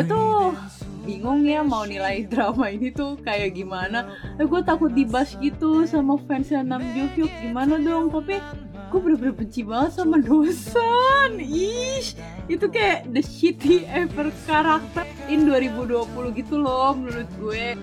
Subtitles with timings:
[0.00, 0.56] gue tuh
[1.04, 4.16] bingung ya mau nilai drama ini tuh kayak gimana.
[4.40, 8.08] Eh, gue takut dibas gitu sama fansnya Nam Jo Hyuk gimana dong?
[8.08, 8.40] Tapi
[8.88, 12.16] gue bener-bener benci banget sama Dosan Ish,
[12.48, 17.76] itu kayak the shitty ever karakter in 2020 gitu loh menurut gue.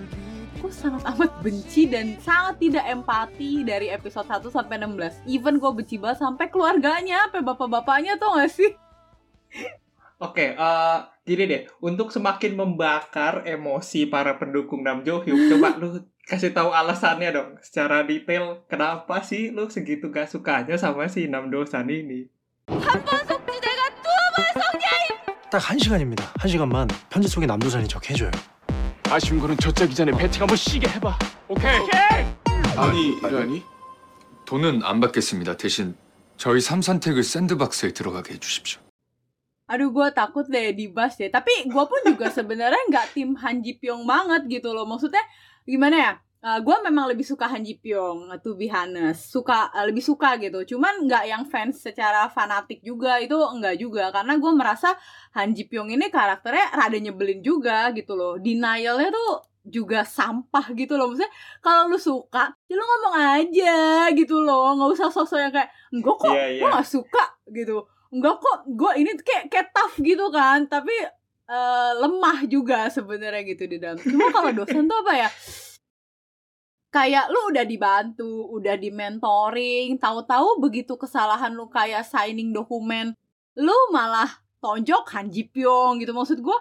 [0.57, 5.69] Gue sangat amat benci dan sangat tidak empati dari episode 1 sampai 16 Even gue
[5.69, 8.73] benci banget sampai keluarganya, sampai bapak-bapaknya tuh gak sih?
[10.17, 15.99] Oke, uh, gini deh, untuk semakin membakar emosi para pendukung Nam Jo Hyuk, coba lu
[16.23, 21.51] kasih tahu alasannya dong, secara detail kenapa sih lu segitu gak sukanya sama si Nam
[21.51, 22.31] Dosan ini?
[25.51, 26.27] 딱 한 시간입니다.
[26.39, 28.31] 한 시간만 편지 속에 남도산이 적해줘요.
[29.09, 31.17] 아쉬운 거는 저짝이 전에 배팅 한번 쉬게 해봐.
[31.47, 31.79] 오케이.
[32.75, 33.63] 아니 아니
[34.45, 35.55] 돈은 안 받겠습니다.
[35.55, 35.95] 대신
[36.35, 38.86] 저희 삼선택을 샌드박스에 들어가게 해주십시오.
[39.67, 43.75] Aduh gue takut deh dibas deh Tapi gue pun juga sebenarnya nggak tim Han Ji
[43.77, 45.23] Pyong banget gitu loh Maksudnya
[45.67, 49.33] gimana ya Uh, gue memang lebih suka Han Ji Pyong, to be honest.
[49.33, 50.77] Suka, uh, lebih suka gitu.
[50.77, 54.13] Cuman nggak yang fans secara fanatik juga, itu enggak juga.
[54.13, 54.93] Karena gue merasa
[55.33, 58.37] Han Ji Pyong ini karakternya rada nyebelin juga gitu loh.
[58.37, 61.09] Denialnya tuh juga sampah gitu loh.
[61.09, 63.77] Maksudnya kalau lu suka, ya lu ngomong aja
[64.13, 64.77] gitu loh.
[64.77, 66.61] Nggak usah sosok yang kayak, enggak kok, Iya, iya.
[66.61, 67.77] gue gak suka gitu.
[68.17, 70.65] Enggak kok, gue ini kayak, kayak tough gitu kan.
[70.65, 70.95] Tapi
[71.47, 74.01] eh, lemah juga sebenarnya gitu di dalam.
[74.01, 75.29] Cuma kalau dosen tuh apa ya?
[76.97, 83.13] kayak lu udah dibantu, udah di mentoring, tahu-tahu begitu kesalahan lu kayak signing dokumen,
[83.53, 86.57] lu malah tonjok Han Ji Pyong gitu maksud gua.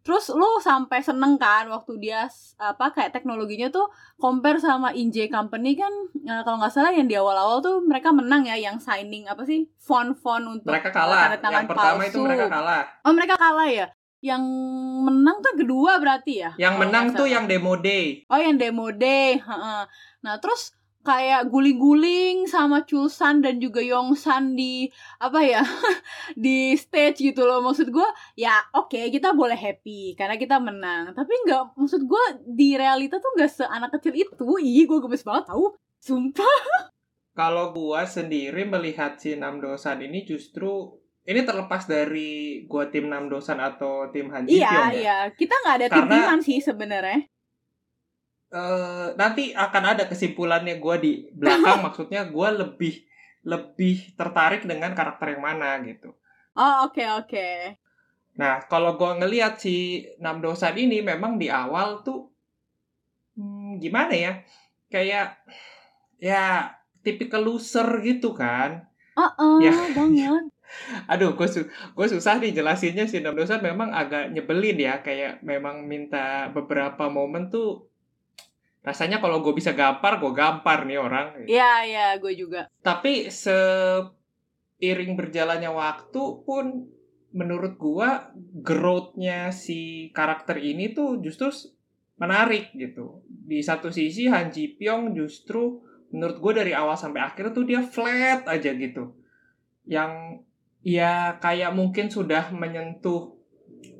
[0.00, 2.24] Terus lu sampai seneng kan waktu dia
[2.56, 3.84] apa kayak teknologinya tuh
[4.16, 5.92] compare sama Injay Company kan
[6.24, 9.68] eh, kalau nggak salah yang di awal-awal tuh mereka menang ya yang signing apa sih
[9.76, 11.28] font-font untuk Mereka kalah.
[11.28, 12.82] tanda tangan Yang pertama itu mereka kalah.
[13.04, 13.86] Oh mereka kalah ya.
[14.20, 14.44] Yang
[15.04, 16.50] menang tuh kedua berarti ya?
[16.60, 18.24] Yang menang tuh yang demo day.
[18.28, 19.82] Oh yang demo day, heeh.
[20.20, 20.76] Nah terus
[21.10, 24.86] kayak guling-guling sama Chulsan dan juga Yongsan di
[25.18, 25.62] apa ya
[26.38, 27.58] di stage gitu loh.
[27.58, 31.10] Maksud gue ya oke kita boleh happy karena kita menang.
[31.10, 34.46] Tapi nggak maksud gue di realita tuh nggak seanak kecil itu.
[34.62, 35.74] Ih gue gemes banget tau.
[35.98, 36.46] Sumpah.
[37.30, 43.30] Kalau gua sendiri melihat si Nam Dosan ini justru ini terlepas dari gua tim Nam
[43.30, 44.84] Dosan atau tim Han Ji iya ya.
[44.92, 45.18] iya.
[45.32, 47.29] Kita nggak ada Karena- titipan sih sebenarnya
[48.50, 52.94] Eh, nanti akan ada kesimpulannya gua di belakang maksudnya gua lebih
[53.46, 56.10] lebih tertarik dengan karakter yang mana gitu.
[56.62, 57.46] oh oke oke
[58.40, 59.74] Nah, kalau gua ngelihat si
[60.22, 62.30] Nam Dosan ini memang di awal tuh
[63.36, 64.32] hmm, gimana ya?
[64.92, 65.38] Kayak
[66.20, 66.70] ya
[67.04, 68.86] tipikal loser gitu kan.
[69.16, 69.72] oh oh Ya.
[69.96, 70.44] banget
[71.10, 75.42] Aduh, gue su gue susah nih jelasinnya si Nam Dosan memang agak nyebelin ya, kayak
[75.42, 77.89] memang minta beberapa momen tuh
[78.80, 81.26] rasanya kalau gue bisa gampar, gue gampar nih orang.
[81.44, 86.88] Iya iya gue juga Tapi seiring berjalannya waktu pun
[87.30, 91.50] menurut gua growth-nya si karakter ini tuh justru
[92.18, 93.22] menarik gitu.
[93.26, 95.78] Di satu sisi Han Ji Pyong justru
[96.10, 99.14] menurut gue dari awal sampai akhir tuh dia flat aja gitu.
[99.86, 100.42] Yang
[100.82, 103.38] ya kayak mungkin sudah menyentuh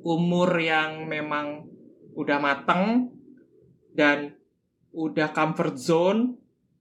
[0.02, 1.70] umur yang memang
[2.18, 3.14] udah mateng
[3.94, 4.39] dan
[4.92, 6.40] udah comfort zone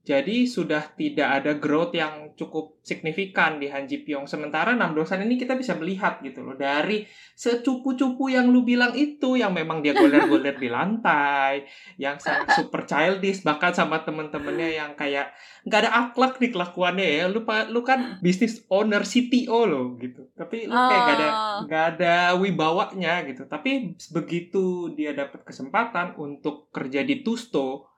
[0.09, 4.25] jadi sudah tidak ada growth yang cukup signifikan di Han Ji Pyong.
[4.25, 7.05] Sementara Nam Dosan ini kita bisa melihat gitu loh dari
[7.37, 11.67] secupu-cupu yang lu bilang itu yang memang dia goler-goler di lantai,
[12.01, 15.29] yang sangat super childish bahkan sama temen-temennya yang kayak
[15.67, 17.25] nggak ada akhlak di kelakuannya ya.
[17.29, 20.25] Lu lu kan business owner CTO loh gitu.
[20.33, 21.57] Tapi lu kayak nggak ada Oh.
[21.69, 23.45] nggak ada wibawanya gitu.
[23.45, 27.88] Tapi begitu dia dapat kesempatan untuk kerja di Tusto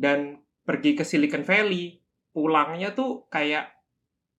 [0.00, 2.00] dan pergi ke Silicon Valley,
[2.32, 3.68] pulangnya tuh kayak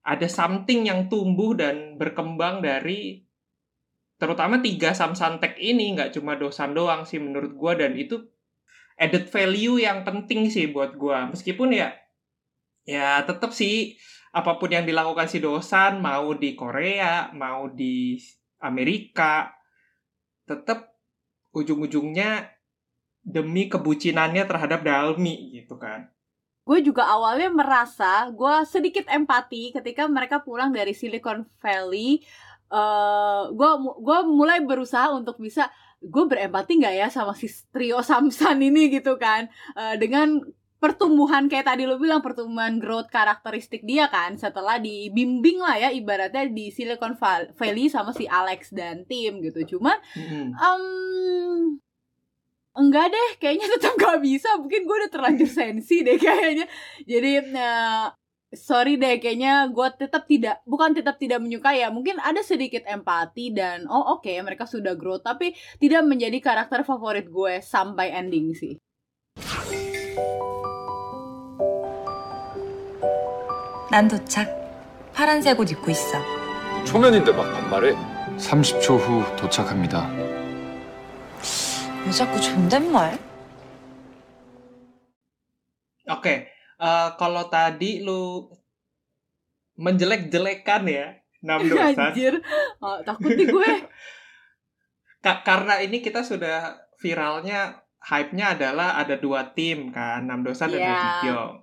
[0.02, 3.22] ada something yang tumbuh dan berkembang dari
[4.18, 7.78] terutama tiga Samsantek ini nggak cuma dosan doang sih menurut gua.
[7.78, 8.18] Dan itu
[8.98, 11.30] added value yang penting sih buat gua.
[11.30, 11.94] Meskipun ya
[12.82, 13.94] ya tetap sih
[14.34, 18.18] apa pun yang dilakukan si dosan mau di Korea mau di
[18.66, 19.54] Amerika
[20.50, 20.98] tetap
[21.54, 22.61] ujung-ujungnya
[23.22, 26.10] demi kebucinannya terhadap Dalmi gitu kan.
[26.66, 32.22] Gue juga awalnya merasa gue sedikit empati ketika mereka pulang dari Silicon Valley.
[32.72, 35.68] eh gue gue mulai berusaha untuk bisa
[36.02, 39.50] gue berempati nggak ya sama si trio Samsan ini gitu kan.
[39.78, 40.42] Eh, dengan
[40.82, 46.50] pertumbuhan kayak tadi lu bilang pertumbuhan growth karakteristik dia kan setelah dibimbing lah ya ibaratnya
[46.50, 47.14] di Silicon
[47.54, 49.78] Valley sama si Alex dan tim gitu.
[49.78, 49.94] Cuman
[50.58, 51.78] um,
[52.77, 56.67] enggak deh kayaknya tetap gak bisa mungkin gue udah terlanjur sensi deh kayaknya
[57.09, 58.07] jadi eh,
[58.53, 63.57] sorry deh kayaknya gue tetap tidak bukan tetap tidak menyukai ya mungkin ada sedikit empati
[63.57, 68.77] dan oh oke mereka sudah grow tapi tidak menjadi karakter favorit gue sampai ending sih
[73.89, 74.51] 난 도착.
[75.15, 76.19] 파란색 옷 입고 있어.
[76.85, 77.95] 초면인데 막 반말해.
[78.37, 80.11] 30초 후 도착합니다.
[82.07, 83.19] 왜 자꾸 존댓말?
[86.07, 86.47] Oke,
[86.79, 88.47] eh, kalau tadi lu
[89.77, 91.07] menjelek-jelekan ya
[91.45, 92.15] enam dosan.
[92.15, 92.33] anjir
[92.81, 93.71] oh, takut nih gue
[95.21, 100.81] Ka- karena ini kita sudah viralnya hype-nya adalah ada dua tim kan, enam dosan dan
[100.81, 100.87] Iya.
[100.87, 101.55] Han Ji Pyong.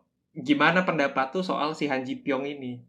[0.43, 2.83] Gimana pendapat tuh soal si Han Ji Pyong ini?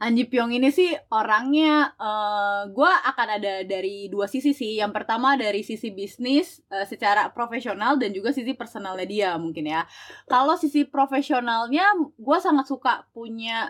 [0.00, 4.80] Anji Pyong ini sih orangnya eh gue akan ada dari dua sisi sih.
[4.80, 9.84] Yang pertama dari sisi bisnis eh, secara profesional dan juga sisi personalnya dia mungkin ya.
[10.24, 11.84] Kalau sisi profesionalnya
[12.16, 13.68] gue sangat suka punya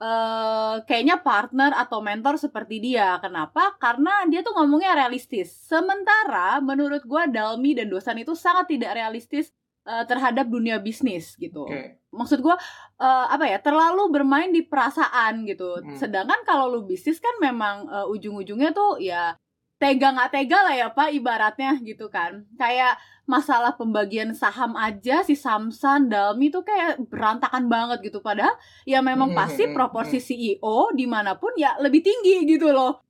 [0.00, 3.16] eh kayaknya partner atau mentor seperti dia.
[3.24, 3.76] Kenapa?
[3.80, 5.48] Karena dia tuh ngomongnya realistis.
[5.64, 9.52] Sementara menurut gue Dalmi dan Dosan itu sangat tidak realistis
[9.86, 11.64] eh, terhadap dunia bisnis gitu.
[11.68, 12.00] Oke.
[12.10, 12.58] maksud gua
[12.98, 15.78] eh, apa ya terlalu bermain di perasaan gitu.
[15.78, 15.94] Hmm.
[15.94, 19.38] sedangkan kalau lu bisnis kan memang eh, ujung-ujungnya tuh ya
[19.80, 22.44] tega nggak tega lah ya pak ibaratnya gitu kan.
[22.60, 28.20] Kayak masalah pembagian saham aja si Samsan Dalmi tuh kayak berantakan banget gitu.
[28.20, 28.52] Padahal
[28.84, 33.00] ya memang Hmm, pasti hmm, proporsi CEO di mana pun ya lebih tinggi gitu loh.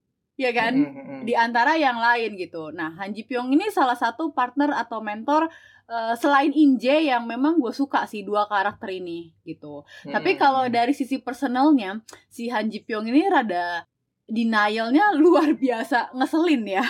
[0.40, 0.72] Ya kan?
[1.20, 2.72] di antara yang lain gitu.
[2.72, 5.52] Nah, Han Ji Pyong ini salah satu partner atau mentor
[5.90, 9.82] eh, selain Inje yang memang gue suka sih dua karakter ini gitu.
[10.06, 11.98] Tapi Mm, kalau dari sisi personalnya,
[12.30, 13.84] si Han Ji Pyong ini rada
[14.30, 16.86] denialnya luar biasa ngeselin ya.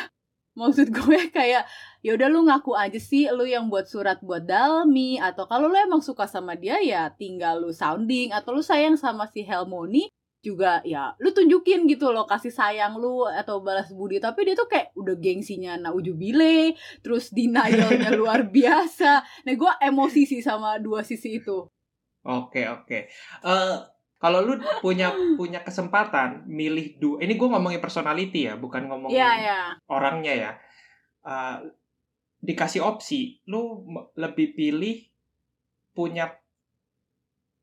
[0.54, 1.64] Maksud gue kayak
[2.04, 5.76] ya udah lu ngaku aja sih lu yang buat surat buat Dalmi atau kalau lu
[5.80, 10.80] emang suka sama dia ya tinggal lu sounding atau lu sayang sama si Helmoni juga
[10.88, 14.96] ya lu tunjukin gitu loh kasih sayang lu atau balas budi tapi dia tuh kayak
[14.96, 16.72] udah gengsinya naujubile
[17.04, 21.68] terus denialnya luar biasa nah gue emosi sih sama dua sisi itu
[22.20, 23.08] Oke oke.
[23.44, 23.76] Eh
[24.20, 29.32] kalau lu punya punya kesempatan milih dua, ini gue ngomongin personality ya, bukan ngomongin Iya
[29.40, 30.52] ya orangnya ya.
[31.24, 31.58] Eh,
[32.44, 33.88] dikasih opsi, lu
[34.20, 35.08] lebih pilih
[35.96, 36.28] punya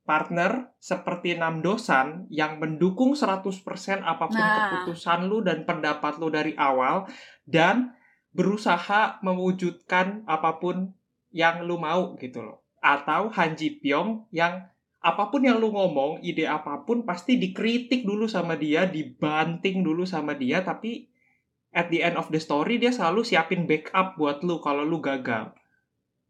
[0.07, 4.71] partner seperti Nam Dosan yang mendukung 100% apa pun Nah.
[4.71, 7.04] keputusan lu dan pendapat lu dari awal
[7.44, 7.92] dan
[8.31, 10.95] berusaha mewujudkan apa pun
[11.36, 12.63] yang lu mau gitu loh.
[12.80, 14.71] Atau Han Ji Pyong yang
[15.04, 20.07] apa pun yang lu ngomong, ide apa pun pasti dikritik dulu sama dia, dibanting dulu
[20.07, 21.12] sama dia tapi
[21.75, 25.54] at the end of the story dia selalu siapin backup buat lu kalau lu gagal.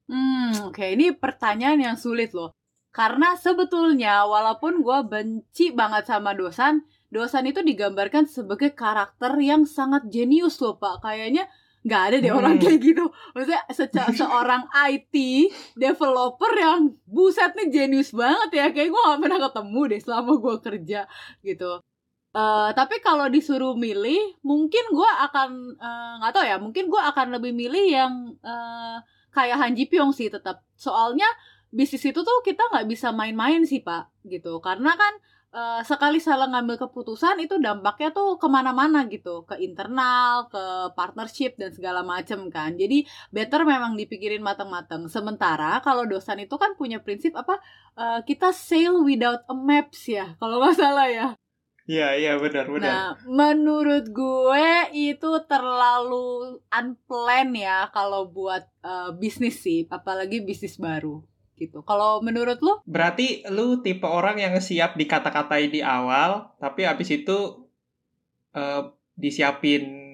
[0.07, 2.55] Hmm, oke ini pertanyaan yang sulit loh.
[2.97, 10.09] Karena sebetulnya walaupun gue benci banget sama Dosan, Dosan itu digambarkan sebagai karakter yang sangat
[10.09, 11.05] jenius loh pak.
[11.05, 11.45] Kayaknya
[11.85, 12.39] nggak ada deh Hmm.
[12.41, 13.05] orang kayak gitu.
[13.31, 15.13] Maksudnya seca- seorang IT
[15.77, 18.65] developer yang buset nih jenius banget ya.
[18.73, 21.01] Kayak gue gak pernah ketemu deh selama gue kerja
[21.41, 21.71] gitu.
[22.33, 26.57] Eh, tapi kalau disuruh milih, mungkin gue akan eh, nggak tahu ya.
[26.57, 28.97] Mungkin gue akan lebih milih yang eh,
[29.31, 30.65] kayak Han Ji Pyong sih tetap.
[30.75, 31.29] Soalnya
[31.71, 34.59] bisnis itu tuh kita nggak bisa main-main sih pak, gitu.
[34.63, 35.13] Karena kan
[35.53, 41.55] eh, sekali salah ngambil keputusan itu dampaknya tuh ke mana-mana gitu, ke internal, ke partnership
[41.59, 42.75] dan segala macem kan.
[42.75, 45.07] Jadi better memang dipikirin matang-matang.
[45.11, 47.59] Sementara kalau dosan itu kan punya prinsip apa?
[47.97, 51.27] eh, kita sail without a maps ya, kalau nggak salah ya.
[51.87, 52.91] Iya, iya benar, benar.
[52.91, 61.23] Nah, menurut gue itu terlalu unplanned ya kalau buat eh, bisnis sih, apalagi bisnis baru
[61.57, 61.81] gitu.
[61.81, 62.77] Kalau menurut lu?
[62.85, 67.67] Berarti lu tipe orang yang siap dikata-katai di awal, tapi habis itu
[68.53, 68.81] eh,
[69.17, 70.07] disiapin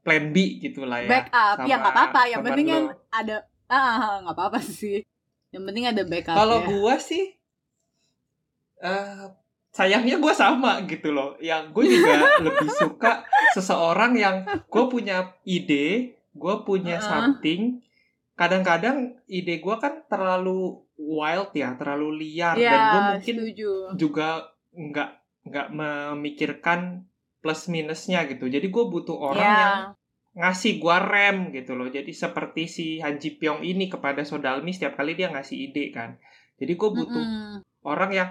[0.00, 1.10] plan B gitu lah ya.
[1.10, 2.94] backup ya nggak apa-apa yang penting lu.
[3.10, 5.02] ada ah nggak apa-apa sih
[5.50, 6.66] yang penting ada backup Kalau ya.
[6.70, 7.34] gua sih
[8.78, 9.26] eh
[9.74, 11.36] sayangnya gua sama gitu loh.
[11.36, 12.14] Yang gue juga
[12.48, 14.40] lebih suka seseorang yang
[14.72, 17.04] gue punya ide, gue punya Heeh.
[17.04, 17.84] something.
[18.36, 24.28] Kadang-kadang ide gua kan terlalu wild ya, terlalu liar ya dan gue mungkin setuju juga
[24.72, 25.10] nggak
[25.46, 27.06] nggak memikirkan
[27.38, 28.50] plus minusnya gitu.
[28.50, 29.72] Jadi gue butuh orang ya yang
[30.36, 31.88] ngasih gua rem gitu loh.
[31.88, 36.20] Jadi seperti si Han Ji Pyong ini kepada Sodalmi setiap kali dia ngasih ide kan.
[36.60, 37.64] Jadi gue butuh Mm-mm.
[37.88, 38.28] orang yang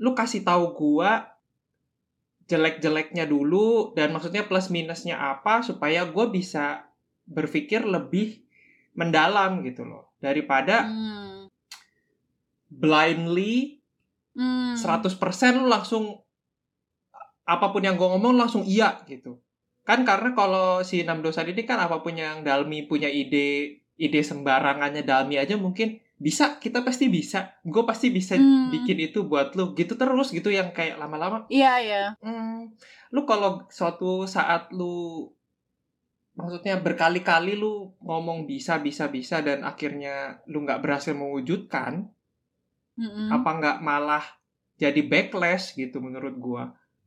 [0.00, 1.36] lu kasih tahu gua
[2.46, 6.88] jelek-jeleknya dulu dan maksudnya plus minusnya apa supaya gua bisa
[7.28, 8.40] berpikir lebih
[8.96, 11.35] mendalam gitu loh daripada Hmm.
[12.68, 13.78] Blindly
[14.36, 14.76] Hmm.
[14.76, 15.16] 100%
[15.56, 16.12] lu langsung
[17.48, 19.40] apa pun yang gue ngomong langsung iya gitu.
[19.80, 24.20] Kan karena kalau si enam dosa ini kan apa pun yang Dalmi punya ide ide
[24.20, 28.68] sembarangannya Dalmi aja mungkin bisa kita pasti bisa gue pasti bisa Hmm.
[28.68, 32.02] bikin itu buat lu gitu terus gitu yang kayak lama-lama Iya, iya.
[32.20, 32.76] hmm,
[33.12, 35.32] lu kalau suatu saat lu
[36.36, 42.12] maksudnya berkali-kali lu ngomong bisa bisa bisa dan akhirnya lu nggak berhasil mewujudkan
[42.96, 43.28] Mm-mm.
[43.28, 44.24] apa nggak malah
[44.76, 46.64] jadi backlash gitu menurut gua?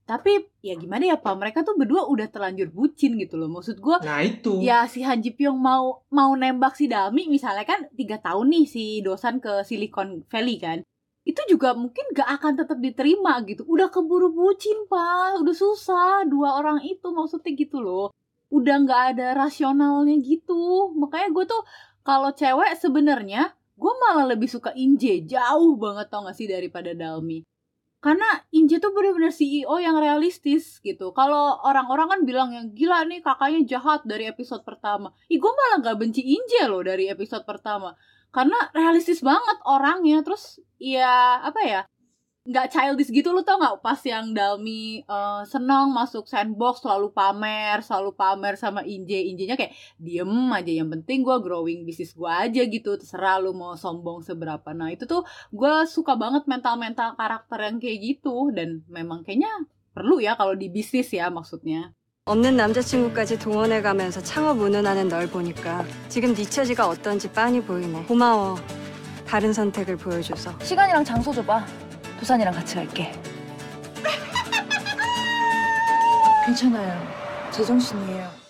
[0.10, 3.46] Tapi ya gimana ya Pak, mereka tuh berdua udah terlanjur bucin gitu loh.
[3.46, 4.58] Maksud gua nah itu.
[4.58, 8.66] ya si Han Ji Pyong mau mau nembak si Dami misalnya kan tiga tahun nih
[8.66, 10.82] si dosan ke Silicon Valley kan.
[11.22, 13.62] Itu juga mungkin gak akan tetap diterima gitu.
[13.70, 15.38] Udah keburu bucin pak.
[15.46, 18.10] Udah susah dua orang itu maksudnya gitu loh.
[18.50, 20.90] Udah nggak ada rasionalnya gitu.
[20.98, 21.62] Makanya gue tuh
[22.02, 27.40] kalau cewek sebenarnya gue malah lebih suka Inje jauh banget tau gak sih daripada Dalmi
[28.00, 31.12] karena Inje tuh bener-bener CEO yang realistis gitu.
[31.12, 35.12] Kalau orang-orang kan bilang yang gila nih kakaknya jahat dari episode pertama.
[35.28, 37.92] Ih gue malah gak benci Inje loh dari episode pertama.
[38.32, 40.24] Karena realistis banget orangnya.
[40.24, 41.82] Terus ya apa ya
[42.49, 47.81] nggak childish gitu lo tau nggak pas yang Dalmi eh, seneng masuk sandbox selalu pamer
[47.81, 52.61] selalu pamer sama Inje Injenya kayak diem aja yang penting gue growing bisnis gue aja
[52.69, 55.25] gitu terserah lu mau sombong seberapa nah itu tuh
[55.57, 59.65] gue suka banget mental-mental karakter yang kayak gitu dan memang kayaknya
[59.97, 61.97] perlu ya kalau di bisnis ya maksudnya
[62.27, 68.05] 없는 남자친구까지 동원해가면서 창업 운운하는 널 보니까 지금 네 처지가 어떤지 빤히 보이네.
[68.05, 68.57] 고마워.
[69.27, 70.59] 다른 선택을 보여줘서.
[70.63, 71.67] 시간이랑 장소 줘봐.
[72.19, 73.13] 도산이랑 같이 갈게.
[76.47, 76.93] 괜찮아요.
[77.53, 78.45] 제정신이에요.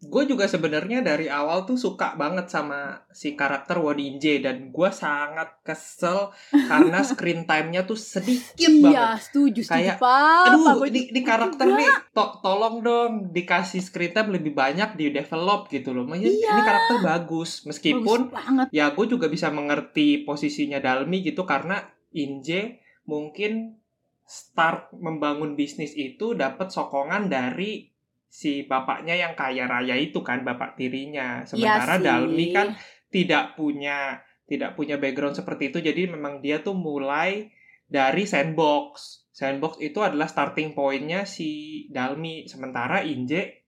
[0.00, 4.90] gue juga sebenarnya dari awal tuh suka banget sama si karakter Won Inje dan gue
[4.94, 10.86] sangat kesel karena screen time-nya tuh sedikit banget iya setuju setuju Kayak, pak aduh Gua
[10.86, 15.66] di, juga- di karakter nih to- tolong dong dikasih screen time lebih banyak di develop
[15.66, 16.50] gitu loh Maksudnya Iya.
[16.54, 21.82] ini karakter bagus meskipun Bagus banget ya gue juga bisa mengerti posisinya Dalmi gitu karena
[22.14, 23.79] Inje mungkin
[24.23, 27.91] start membangun bisnis itu dapat sokongan dari
[28.25, 31.43] si bapaknya yang kaya raya itu kan bapak tirinya.
[31.43, 32.03] Iya sementara sih.
[32.07, 32.67] Dalmi kan
[33.13, 37.51] tidak punya tidak punya background seperti itu jadi memang dia tuh mulai
[37.85, 39.21] dari sandbox.
[39.33, 42.49] Sandbox itu adalah starting pointnya si Dalmi.
[42.49, 43.65] Sementara Inje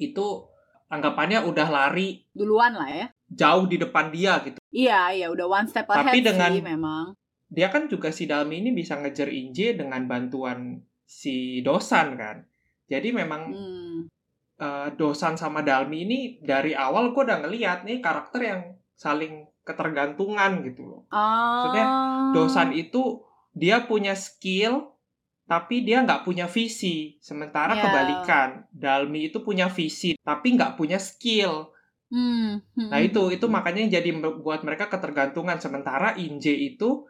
[0.00, 0.48] itu
[0.88, 3.06] anggapannya udah lari duluan lah ya.
[3.28, 4.60] jauh di depan dia gitu.
[4.68, 7.04] Iya iya udah one step ahead Tapi dengan- sih memang
[7.52, 12.40] dia kan juga si Dalmi ini bisa ngejar Inje dengan bantuan si Dosan kan.
[12.88, 13.98] Jadi memang hmm.
[14.56, 18.60] eh, Dosan sama Dalmi ini dari awal gue udah ngeliat nih karakter yang
[18.96, 21.02] saling ketergantungan gitu loh.
[21.12, 23.20] Maksudnya, ah Dosan itu
[23.52, 24.88] dia punya skill
[25.44, 27.20] tapi dia nggak punya visi.
[27.20, 27.84] Sementara Ya.
[27.84, 31.68] kebalikan Dalmi itu punya visi tapi nggak punya skill.
[32.12, 35.60] Hmm, hmm, nah itu itu makanya jadi membuat mereka ketergantungan.
[35.60, 37.08] Sementara Inje itu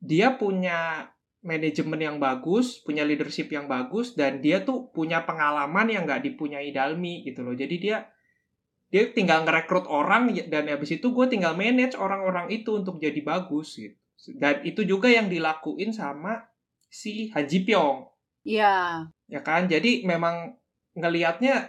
[0.00, 1.10] dia punya
[1.46, 6.74] manajemen yang bagus punya leadership yang bagus dan dia tuh punya pengalaman yang nggak dipunyai
[6.74, 7.54] Dalmi gitu loh.
[7.54, 8.10] Jadi dia
[8.90, 13.18] dia tinggal ngerekrut orang ya- dan habis itu gue tinggal manage orang-orang itu untuk jadi
[13.22, 13.94] bagus gitu.
[14.38, 16.42] Dan itu juga yang dilakuin sama
[16.90, 17.98] si Haji Pyong.
[18.46, 19.06] Iya.
[19.26, 19.66] ya kan?
[19.66, 20.54] Jadi memang
[20.94, 21.66] ngelihatnya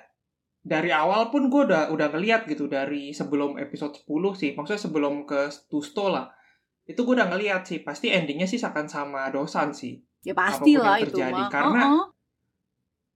[0.62, 4.54] dari awal pun gue udah udah ngeliat gitu dari sebelum episode 10 sih.
[4.54, 6.37] Maksudnya sebelum ke Tusto lah
[6.88, 10.80] itu gue udah ngeliat sih pasti endingnya sih akan sama Dosan sih Ya pasti Apa
[10.80, 11.50] pun lah yang itu terjadi, mah.
[11.52, 12.06] karena- Uh-uh.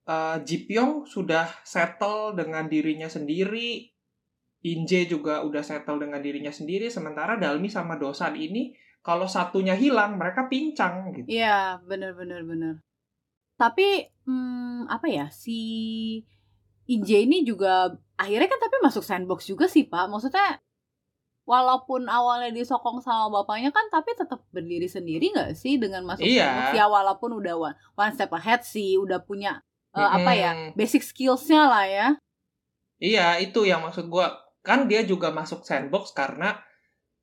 [0.02, 3.86] Eh, Ji Pyong sudah settle dengan dirinya sendiri
[4.62, 10.16] Inje juga udah settle dengan dirinya sendiri sementara Dalmi sama Dosan ini kalau satunya hilang
[10.16, 12.74] mereka pincang gitu Iya, bener bener bener.
[13.58, 15.58] Tapi hmm, apa ya si
[16.86, 20.06] Inje ini juga akhirnya kan tapi masuk sandbox juga sih Pak.
[20.08, 20.62] Maksudnya
[21.52, 26.48] walaupun awalnya disokong sama bapaknya kan tapi tetap berdiri sendiri nggak sih dengan masuk Iya.
[26.48, 29.60] sandbox ya walaupun udah one, one step ahead sih udah punya
[29.92, 32.08] eh, apa ya basic skillsnya lah ya.
[32.96, 34.32] Iya, itu yang maksud gua.
[34.64, 36.62] Kan dia juga masuk sandbox karena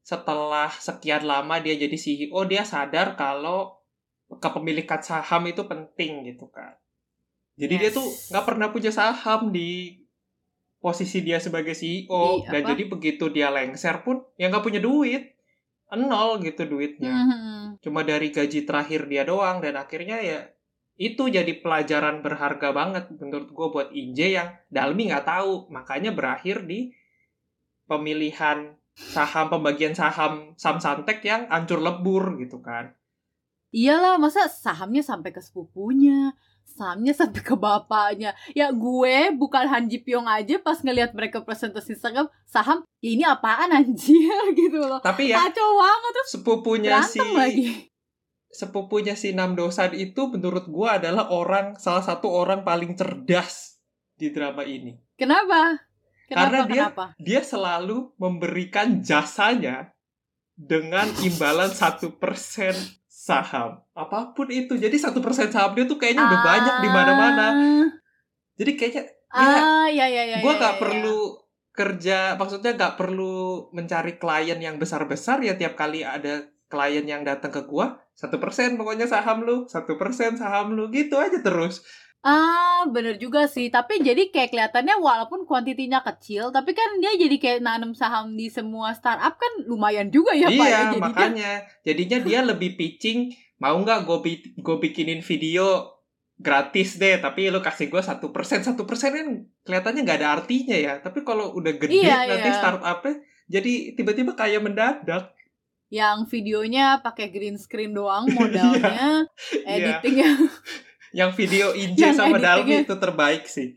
[0.03, 3.79] setelah sekian lama dia jadi CEO, dia sadar kalau
[4.29, 6.77] kepemilikan saham itu penting gitu kan.
[7.57, 7.97] Jadi dia Yes.
[7.97, 9.98] tuh nggak pernah punya saham di
[10.79, 12.69] posisi dia sebagai CEO Di dan apa?
[12.75, 15.35] jadi begitu dia lengser pun ya nggak punya duit.
[15.89, 17.13] Nol gitu duitnya.
[17.13, 17.81] Mhm.
[17.81, 20.39] cuma dari gaji terakhir dia doang dan akhirnya ya
[20.99, 25.71] itu jadi pelajaran berharga banget menurut gue buat Inje yang Dalmi nggak tahu.
[25.71, 26.91] Makanya berakhir di
[27.87, 32.99] pemilihan saham pembagian saham Samsantek yang hancur lebur gitu kan.
[33.71, 36.33] Iyalah, masa sahamnya sampai ke sepupunya,
[36.71, 38.31] sahamnya sampai ke bapaknya.
[38.53, 43.25] Ya gue bukan Han Ji Pyong aja pas ngelihat mereka presentasi saham, saham ya ini
[43.25, 44.29] apaan anjir
[44.61, 44.99] gitu loh.
[44.99, 47.69] tapi ya Kacau banget tuh sepupunya si lagi.
[48.49, 53.79] sepupunya si Nam Dosan itu menurut gua adalah orang salah satu orang paling cerdas
[54.15, 54.97] di drama ini.
[55.15, 55.79] Kenapa?
[56.27, 56.69] Karena Kenapa?
[56.69, 57.05] dia- Kenapa?
[57.19, 59.93] Dia selalu memberikan jasanya
[60.53, 62.75] dengan imbalan satu persen
[63.29, 64.81] saham apa pun itu.
[64.81, 67.47] Jadi satu persen saham dia tuh kayaknya udah banyak di mana-mana.
[68.57, 70.37] Jadi kayaknya Ah, ya ya ya.
[70.41, 70.83] gua ya, nggak ya, ya.
[70.83, 71.19] perlu
[71.77, 77.53] kerja, maksudnya nggak perlu mencari klien yang besar-besar ya tiap kali ada klien yang datang
[77.53, 81.87] ke gua satu persen pokoknya saham lu satu persen saham lu gitu aja terus
[82.19, 83.71] Ah, bener juga sih.
[83.71, 88.51] Tapi jadi kayak kelihatannya walaupun kuantitinya kecil, tapi kan dia jadi kayak nanam saham di
[88.51, 90.67] semua startup kan lumayan juga ya Pak ya.
[90.67, 91.51] iya Jadinya makanya
[91.87, 94.19] jadinya dia lebih pitching mau nggak gue
[94.59, 95.95] gue bikinin video
[96.39, 99.29] gratis deh tapi lu kasih gue satu persen satu persen kan
[99.67, 102.59] kelihatannya nggak ada artinya ya tapi kalau udah gede Iya, nanti iya.
[102.59, 103.15] startupnya
[103.51, 105.35] jadi tiba-tiba kayak mendadak
[105.91, 109.25] yang videonya pakai green screen doang modalnya,
[109.67, 109.99] Iya.
[109.99, 110.31] editingnya.
[111.11, 113.71] yang video Inje Yang sama Dalmi editingnya- itu terbaik sih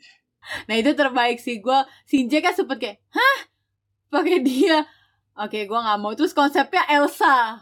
[0.65, 1.79] Nah itu terbaik sih gue.
[2.03, 3.37] Sinje kan sempet kayak, hah?
[4.09, 4.89] Pakai dia.
[5.37, 6.11] Oke, gue nggak mau.
[6.11, 7.61] Terus konsepnya Elsa.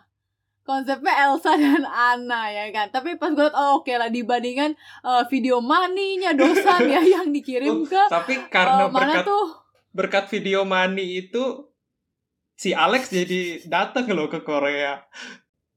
[0.61, 2.87] Konsepnya Elsa dan Anna ya kan.
[2.87, 7.83] Tapi pas gue liat, oh oke lah dibandingkan eh, video maninya dosan ya yang dikirim
[7.83, 9.45] ke tapi karena mana berkat tuh?
[9.91, 11.67] berkat video money itu
[12.53, 15.03] si Alex jadi datang loh ke Korea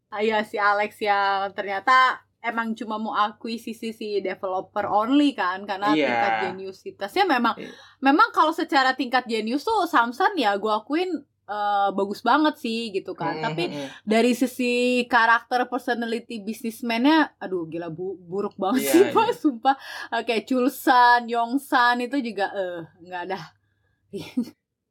[0.06, 5.94] Ah, Iya si Alex yang ternyata emang cuma mau akuisisi si developer only kan karena
[5.94, 6.05] Iya.
[6.05, 7.70] tingkat jeniusitasnya memang Iya.
[8.00, 11.11] memang kalau secara tingkat jenius tuh Samsung ya gue akuin
[11.44, 13.88] eh, bagus banget sih gitu kan Hmm, tapi hmm, hmm.
[14.02, 14.72] dari sisi
[15.07, 19.76] karakter personality bisnismennya aduh gila bu- buruk banget Iya, sih pak sumpah
[20.11, 23.38] Eh, kayak Chulsan Yongsan itu juga eh nggak ada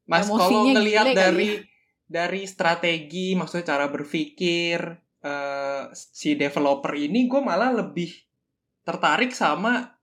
[0.04, 1.62] Mas kalau ngelihat dari
[2.04, 4.80] dari strategi maksudnya cara berpikir
[5.22, 8.10] eh, si developer ini gue malah lebih
[8.82, 9.94] tertarik sama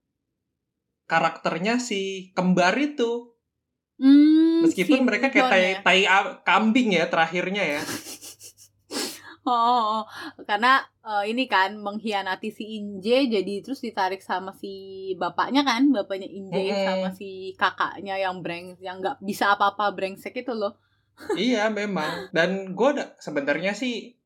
[1.09, 3.35] karakternya si kembar itu
[3.99, 6.07] Hmm, meskipun si mereka kayak tai, ya.
[6.07, 7.83] tai kambing ya terakhirnya ya
[9.49, 10.03] Oh, oh, oh.
[10.45, 16.29] karena eh, ini kan mengkhianati si Inje jadi terus ditarik sama si bapaknya kan bapaknya
[16.29, 16.85] Inje Mm-mm.
[16.85, 20.77] sama si kakaknya yang breng yang nggak bisa apa-apa brengsek itu loh
[21.33, 22.91] iya memang dan gue
[23.25, 24.18] sebenarnya sih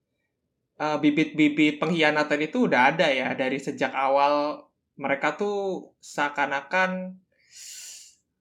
[0.82, 4.66] eh, bibit-bibit pengkhianatan itu udah ada ya dari sejak awal
[4.98, 6.90] mereka tuh seakan-akan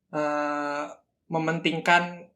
[0.10, 0.86] eh,
[1.30, 2.27] mementingkan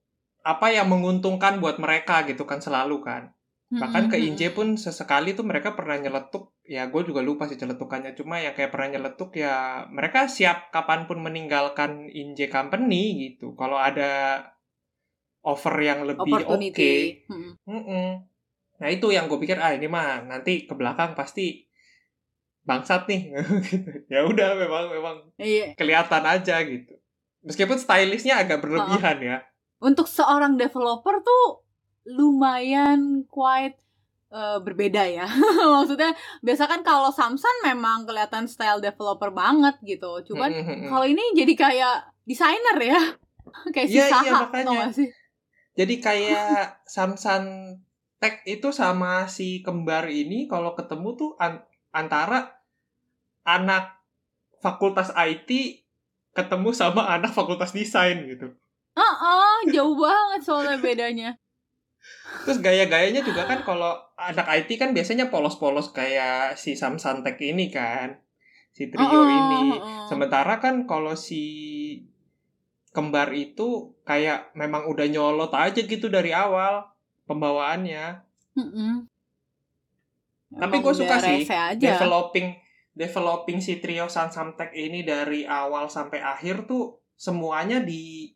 [0.45, 3.33] apa yang menguntungkan buat mereka gitu kan selalu kan
[3.81, 8.13] bahkan ke Inje pun sesekali tuh mereka pernah nyeletuk ya gue juga lupa sih celetukannya
[8.13, 13.75] cuma yang kayak pernah nyeletuk ya mereka siap kapan pun meninggalkan Inje company gitu kalau
[13.81, 14.45] ada
[15.41, 16.93] offer yang lebih oke.
[17.65, 18.09] Mm-mm.
[18.75, 21.63] Nah itu yang gue pikir ah ini mah nanti ke belakang pasti
[22.61, 23.21] bangsat nih.
[23.29, 23.43] Gitu.
[24.13, 25.73] ya udah memang memang Iya.
[25.73, 26.93] kelihatan aja gitu.
[27.41, 29.37] Meskipun stylishnya agak berlebihan ya.
[29.77, 31.61] untuk seorang developer tuh
[32.07, 33.77] lumayan quite
[34.29, 35.27] eh, berbeda ya.
[35.77, 36.11] Maksudnya
[36.41, 40.25] biasa kan kalau Samsung memang kelihatan style developer banget gitu.
[40.25, 40.49] Cuman
[40.89, 43.01] kalau ini jadi kayak desainer ya.
[43.75, 44.65] kayak si Iya, iya, Saha, makanya.
[44.65, 45.09] tau gak sih?
[45.75, 47.45] Jadi kayak Samsung
[48.25, 51.61] Tech itu sama si kembar ini kalau ketemu tuh an-
[51.93, 52.57] antara
[53.45, 54.01] anak
[54.65, 55.49] fakultas IT
[56.33, 58.49] ketemu sama anak fakultas desain gitu.
[58.97, 61.29] Ah, jauh banget soalnya bedanya.
[62.49, 67.69] Terus gaya-gayanya juga kan kalau anak IT kan biasanya polos-polos kayak si Samsung Tech ini
[67.69, 68.17] kan.
[68.73, 69.77] Si trio Oh, ini.
[69.77, 70.05] oh, oh.
[70.09, 71.45] Sementara kan kalau si
[72.89, 76.94] kembar itu kayak memang udah nyolot aja gitu dari awal
[77.25, 78.05] pembawaannya.
[78.55, 78.93] Mm-mm.
[80.55, 81.75] Tapi gue suka sih aja.
[81.75, 82.55] developing
[82.95, 88.31] developing si trio Samsung Tech ini dari awal sampai akhir tuh semuanya di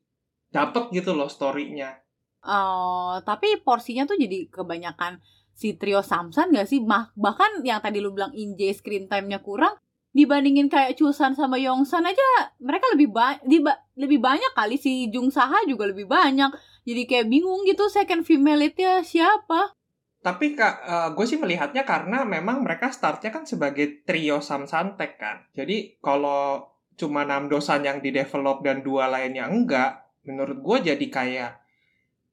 [0.52, 1.96] dapet gitu loh story-nya.
[2.44, 5.24] Oh, tapi porsinya tuh jadi kebanyakan
[5.56, 6.84] si trio Samsung gak sih?
[6.84, 12.02] Bah- bahkan yang tadi lu bilang Inje screen time-nya kurang, dibandingin kayak Chusan sama Yongsan
[12.02, 13.46] aja mereka lebih banyak
[13.94, 16.50] lebih banyak kali si Jung Saha juga lebih banyak
[16.90, 19.78] jadi kayak bingung gitu second female leadnya siapa.
[20.20, 25.46] Tapi kak uh, gue sih melihatnya karena memang mereka startnya kan sebagai trio Samsantek kan.
[25.54, 26.66] Jadi kalau
[27.00, 31.52] cuma enam dosan yang di develop dan dua lainnya enggak menurut gue jadi kayak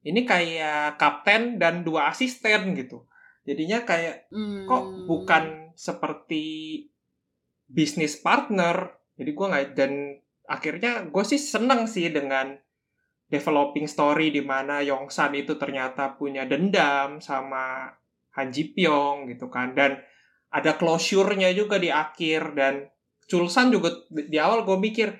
[0.03, 3.07] ini kayak kapten dan dua asisten gitu.
[3.47, 4.67] Jadinya kayak hmm.
[4.67, 6.45] kok bukan seperti
[7.71, 8.99] bisnis partner?
[9.15, 12.59] Jadi gue nggak dan akhirnya gue sih seneng sih dengan
[13.27, 17.91] developing story di mana Yongsan itu ternyata punya dendam sama
[18.39, 19.99] Han Ji Pyong gitu kan dan
[20.47, 22.87] ada closure-nya juga di akhir dan
[23.27, 25.11] Chulsan juga di awal gue mikir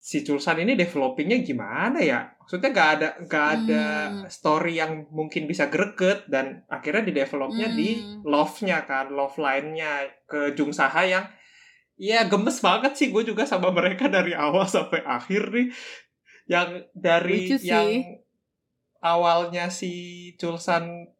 [0.00, 4.32] si Chulsan ini developingnya gimana ya maksudnya gak ada gak ada hmm.
[4.32, 7.76] story yang mungkin bisa greget dan akhirnya di developnya hmm.
[7.76, 7.88] di
[8.24, 11.26] love-nya kan love line-nya ke Jung Saha yang
[11.98, 15.66] Iya gemes banget sih gue juga sama mereka dari awal sampai akhir nih.
[16.48, 17.88] Yang dari yang
[19.04, 21.12] awalnya si Chulsan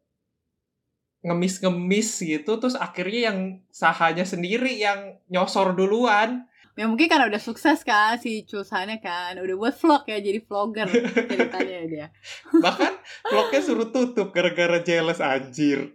[1.19, 3.39] ngemis-ngemis gitu terus akhirnya yang
[3.75, 6.47] sahanya sendiri yang nyosor duluan.
[6.79, 10.87] Ya mungkin karena udah sukses kan si Chulsannya kan udah buat vlog ya jadi vlogger
[11.27, 12.07] ceritanya dia.
[12.63, 12.93] Bahkan
[13.27, 15.91] vlognya suruh tutup gara-gara jealous anjir.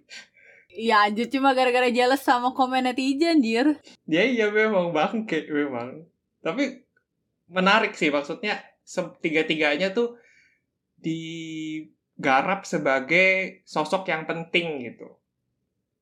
[0.69, 3.81] Iya anjir cuma gara-gara jealous sama komen netizen anjir.
[4.05, 6.05] Ya iya memang bangke memang.
[6.45, 6.85] Tapi
[7.49, 8.61] menarik sih maksudnya
[9.21, 10.21] tiga-tiganya tuh
[11.01, 15.09] digarap sebagai sosok yang penting gitu.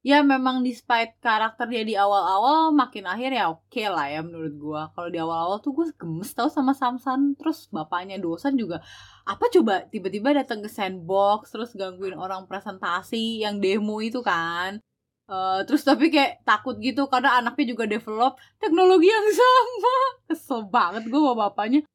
[0.02, 4.82] Ya memang despite karakternya di awal-awal makin akhir ya oke okay lah ya menurut gua.
[4.98, 7.38] Kalau di awal-awal tuh gue gemes tau sama Samsan.
[7.38, 8.82] Terus bapaknya dosen juga
[9.22, 14.82] apa coba tiba-tiba datang ke sandbox terus gangguin orang presentasi yang demo itu kan?
[15.30, 19.94] Uh, terus tapi kayak takut gitu karena anaknya juga develop teknologi yang sama.
[20.34, 21.86] Kesel banget gue sama bapaknya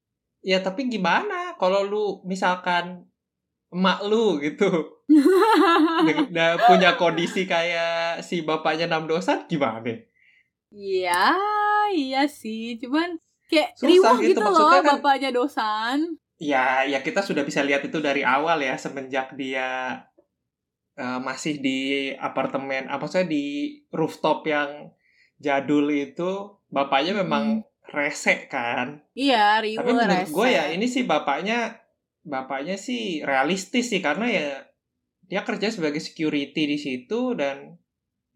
[0.45, 3.08] ya tapi gimana kalau lu misalkan
[3.71, 4.97] emak lu gitu
[6.28, 10.04] udah punya kondisi kayak si bapaknya enam dosan gimana?
[10.71, 11.36] Iya,
[11.95, 12.76] iya sih.
[12.76, 13.15] Cuman
[13.47, 16.19] kayak Susah gitu, gitu loh kan, bapaknya dosan.
[16.38, 20.04] Ya, ya kita sudah bisa lihat itu dari awal ya semenjak dia
[21.00, 24.93] uh, masih di apartemen apa saya di rooftop yang
[25.41, 27.76] jadul itu bapaknya memang hmm.
[27.91, 29.02] Rese kan.
[29.15, 31.80] Iya, Rio Tapi menurut gue ya ini sih bapaknya
[32.28, 34.50] bapaknya sih realistis sih karena ya
[35.28, 37.76] dia kerja sebagai security di situ dan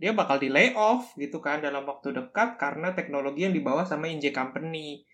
[0.02, 4.34] dia bakal di layoff gitu kan dalam waktu dekat karena teknologi yang dibawa sama Inje
[4.34, 5.06] Company.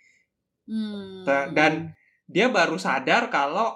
[0.63, 1.27] Hmm.
[1.51, 1.91] Dan
[2.23, 3.75] dia baru sadar kalau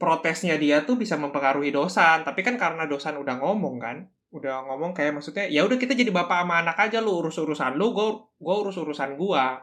[0.00, 2.26] protesnya dia tuh bisa mempengaruhi dosan.
[2.26, 6.14] Tapi kan karena dosan udah ngomong kan, udah ngomong kayak maksudnya ya udah kita jadi
[6.14, 9.58] bapak sama anak aja lu urus urusan lu, gue gue urus urusan gua.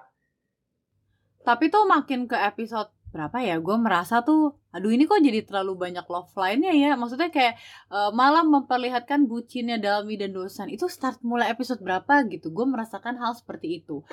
[1.47, 5.87] Tapi tuh makin ke episode berapa ya gue merasa tuh aduh ini kok jadi terlalu
[5.87, 6.91] banyak love line-nya ya?
[6.99, 7.55] Maksudnya kayak
[7.87, 12.51] uh, malah memperlihatkan bucinnya Dalmi dan Dosan itu start mulai episode berapa gitu.
[12.51, 14.03] Gue merasakan hal seperti itu.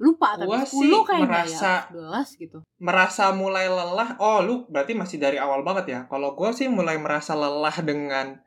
[0.00, 2.58] Lupa tapi gua 10 sih kayaknya merasa, ya 11 gitu.
[2.80, 4.16] merasa mulai lelah.
[4.16, 6.00] Oh lu berarti masih dari awal banget ya?
[6.08, 8.40] Kalau gue sih mulai merasa lelah dengan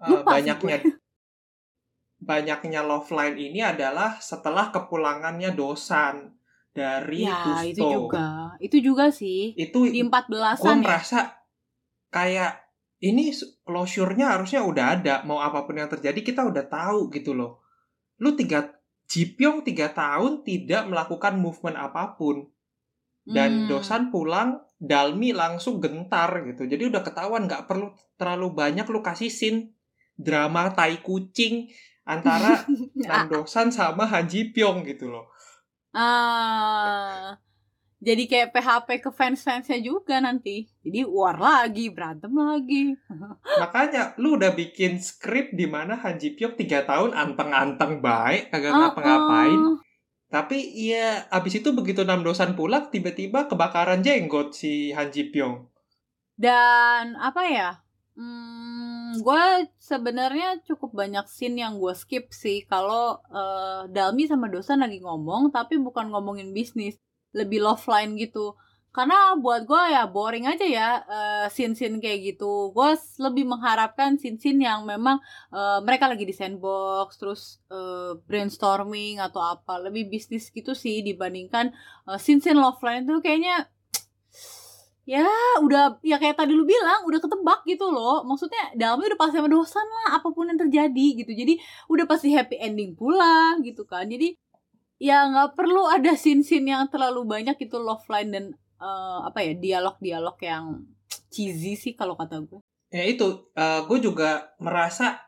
[0.00, 0.80] uh, banyaknya
[2.20, 6.36] banyaknya love line ini adalah setelah kepulangannya Dosan
[6.70, 7.66] dari ya, Gusto.
[7.66, 8.26] itu juga.
[8.60, 9.56] Itu juga sih.
[9.56, 10.78] Itu di 14-an Gue ya.
[10.78, 11.18] merasa
[12.12, 12.52] kayak
[13.00, 13.32] ini
[13.64, 15.14] closure-nya harusnya udah ada.
[15.24, 17.64] Mau apa pun yang terjadi kita udah tahu gitu loh.
[18.20, 18.76] Lu tiga
[19.10, 22.46] Jipyong tiga tahun tidak melakukan movement apa pun.
[23.26, 23.68] Dan hmm.
[23.68, 26.64] Dosan pulang, Dalmi langsung gentar gitu.
[26.68, 29.74] Jadi udah ketahuan nggak perlu terlalu banyak lu kasih scene
[30.20, 31.72] drama tai kucing
[32.04, 32.68] antara
[33.08, 35.32] Nam Dosan sama Han Ji Pyong gitu loh.
[35.96, 37.40] Ah.
[38.00, 40.64] Jadi kayak PHP ke fans-fansnya juga nanti.
[40.80, 42.96] Jadi war lagi, berantem lagi.
[43.60, 48.72] Makanya lu udah bikin skrip di mana Han Ji Pyong 3 tahun anteng-anteng baik, kagak
[48.72, 49.60] ngapa-ngapain.
[49.60, 49.78] Uh, uh.
[50.32, 55.68] Tapi iya abis itu begitu enam dosan pulang tiba-tiba kebakaran jenggot si Han Ji Pyong.
[56.40, 57.70] Dan apa ya?
[58.16, 59.44] Hmm, gue
[59.82, 65.50] sebenarnya cukup banyak scene yang gue skip sih kalau uh, Dalmi sama Dosan lagi ngomong
[65.50, 66.94] tapi bukan ngomongin bisnis,
[67.34, 68.54] lebih love line gitu.
[68.90, 72.74] Karena buat gue ya boring aja ya uh, scene-scene kayak gitu.
[72.74, 75.22] Gue lebih mengharapkan scene-scene yang memang
[75.54, 81.70] uh, mereka lagi di sandbox, terus uh, brainstorming atau apa, lebih bisnis gitu sih dibandingkan
[82.10, 83.70] uh, scene-scene love line tuh kayaknya
[85.10, 85.26] ya
[85.58, 88.22] udah ya kayak tadi lu bilang udah ketebak gitu loh.
[88.22, 91.34] Maksudnya dalamnya udah pasti sama lah apa pun yang terjadi gitu.
[91.34, 91.58] Jadi
[91.90, 94.06] udah pasti happy ending pula gitu kan.
[94.06, 94.38] Jadi
[95.02, 98.44] ya nggak perlu ada scene-scene yang terlalu banyak itu love line dan
[98.78, 100.86] eh, apa ya dialog-dialog yang
[101.26, 102.62] cheesy sih kalau kata gue.
[102.90, 103.54] Ya itu,
[103.86, 105.22] gue juga merasa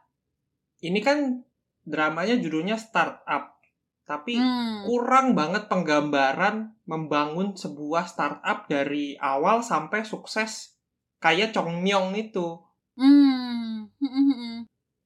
[0.82, 1.46] ini kan
[1.86, 3.61] dramanya judulnya startup,
[4.02, 4.84] tapi Hmm.
[4.86, 10.76] kurang banget penggambaran membangun sebuah startup dari awal sampai sukses
[11.22, 12.58] kayak Chongmyong itu.
[12.98, 13.88] Hmm.
[13.98, 14.58] Hmm, hmm, hmm.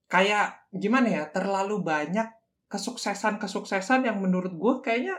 [0.09, 2.29] Kayak gimana ya, terlalu banyak
[2.67, 5.17] kesuksesan-kesuksesan yang menurut gue kayaknya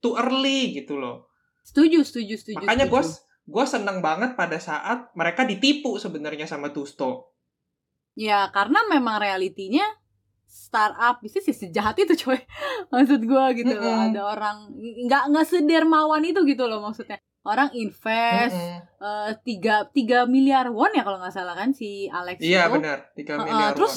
[0.00, 1.26] too early gitu loh.
[1.68, 3.02] setuju setuju setuju Makanya gue
[3.48, 7.36] gue seneng banget pada saat mereka ditipu sebenarnya sama Tusto.
[8.16, 9.84] Ya karena memang realitinya
[10.48, 12.40] startup bisnis ya sejahat itu coy.
[12.92, 14.08] Maksud gua gitu loh Mm-mm.
[14.10, 14.56] ada orang
[15.06, 17.20] nggak nggak sedermawan itu gitu loh maksudnya.
[17.44, 18.56] Orang invest
[18.98, 22.74] eh, tiga tiga miliar won ya kalau nggak salah kan si Alex Iya itu.
[22.76, 23.76] benar, 3 Heeh, miliar won.
[23.78, 23.96] terus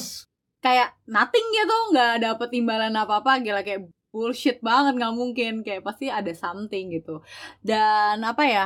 [0.61, 5.53] kayak nothing gitu nggak dapet imbalan apa apa gila kayak bullshit banget nggak mungkin.
[5.63, 7.23] Kayak pasti ada something gitu.
[7.63, 8.65] Dan apa ya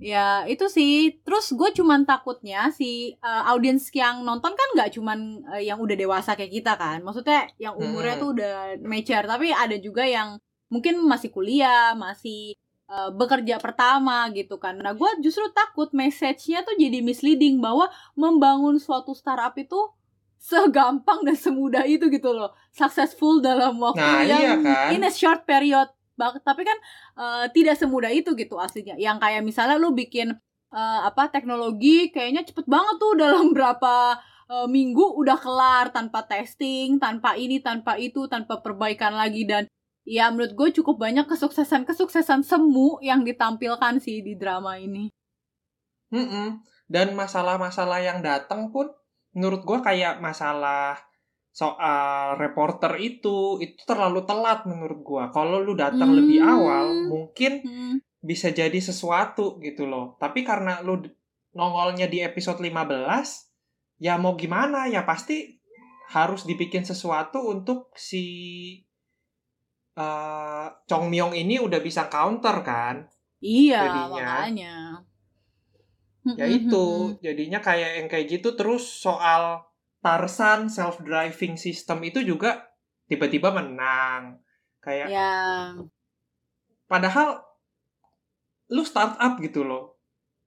[0.00, 1.18] ya itu sih.
[1.20, 5.94] Terus gue cuman takutnya si uh, audiens yang nonton kan nggak cuman uh, yang udah
[5.94, 7.02] dewasa kayak kita kan.
[7.02, 8.22] Maksudnya yang umurnya Hmm.
[8.22, 9.26] tuh udah mature.
[9.26, 12.52] Tapi ada juga yang mungkin masih kuliah masih
[12.86, 14.76] uh, bekerja pertama gitu kan.
[14.76, 19.76] Nah gue justru takut message-nya tuh jadi misleading bahwa membangun suatu startup itu
[20.38, 22.54] segampang dan semudah itu gitu loh.
[22.70, 24.94] Successful dalam waktu Nah, iya yang kan?
[24.94, 26.78] in a short period tapi kan
[27.16, 28.98] eh, tidak semudah itu gitu aslinya.
[28.98, 30.34] Yang kayak misalnya lu bikin
[30.74, 34.18] eh, apa teknologi kayaknya cepet banget tuh dalam berapa
[34.50, 39.46] eh, minggu udah kelar tanpa testing tanpa ini tanpa itu tanpa perbaikan lagi.
[39.46, 39.70] Dan
[40.02, 45.08] ya menurut gue cukup banyak kesuksesan kesuksesan semu yang ditampilkan sih di drama ini.
[46.08, 46.64] Mm-mm.
[46.88, 48.88] Dan masalah-masalah yang datang pun
[49.36, 50.96] menurut gua kayak masalah
[51.58, 55.24] soal reporter itu itu terlalu telat menurut gua.
[55.34, 56.18] Kalau lu datang Hmm.
[56.22, 57.94] lebih awal mungkin Hmm.
[58.22, 60.14] bisa jadi sesuatu gitu loh.
[60.22, 61.02] Tapi karena lu
[61.58, 63.50] nongolnya di episode 15
[63.98, 65.58] ya mau gimana ya pasti
[66.14, 68.24] harus dibikin sesuatu untuk si
[69.98, 72.96] eh Chong Myong ini udah bisa counter kan.
[73.38, 74.10] iya Jadinya.
[74.10, 74.74] makanya
[76.36, 76.84] ya itu
[77.24, 79.64] jadinya kayak yang kayak gitu terus soal
[79.98, 82.70] Tarsan self driving system itu juga
[83.10, 84.38] tiba-tiba menang.
[84.78, 85.34] Kayak ya.
[86.86, 87.42] Padahal
[88.70, 89.98] lu startup gitu loh.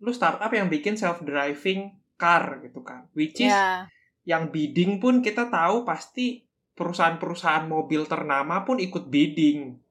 [0.01, 3.11] Lu startup yang bikin self driving car gitu kan.
[3.17, 3.85] Which is ya.
[4.23, 6.45] yang bidding pun kita tahu pasti
[6.77, 9.81] perusahaan-perusahaan mobil ternama pun ikut bidding.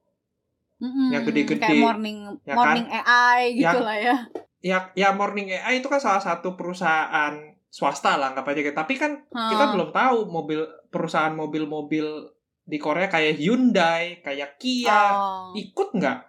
[0.81, 1.13] Mm-mm.
[1.13, 4.17] yang gede-gede, kayak morning ya morning AI gitu Yang- lah ya.
[4.61, 7.33] Ya ya Morning AI itu kan salah satu perusahaan
[7.71, 8.75] swasta lah anggap aja gitu.
[8.75, 9.73] tapi kan kita Hmm.
[9.73, 12.27] belum tahu mobil perusahaan mobil-mobil
[12.61, 15.55] di Korea kayak Hyundai kayak Kia Oh.
[15.55, 16.19] ikut nggak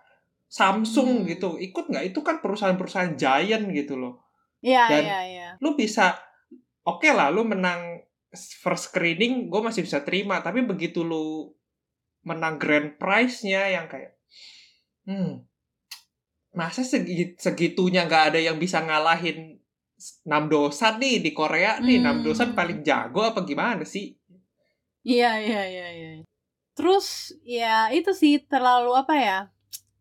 [0.46, 1.26] Samsung Hmm.
[1.26, 4.22] gitu ikut nggak itu kan perusahaan-perusahaan giant gitu loh
[4.60, 5.48] Iya, Dan- iya, iya.
[5.58, 6.14] lu bisa
[6.82, 11.50] oke lah lu menang first screening gue masih bisa terima tapi begitu lu
[12.22, 14.14] menang grand prize-nya yang kayak
[15.04, 15.42] hmm
[16.52, 19.56] masa segi- segitunya nggak ada yang bisa ngalahin
[20.26, 22.24] Nam Dosan nih di Korea nih Nam Hmm.
[22.26, 24.16] Dosan paling jago apa gimana sih
[25.02, 26.10] Iya, iya, iya, iya.
[26.78, 29.38] Terus ya itu sih terlalu apa ya?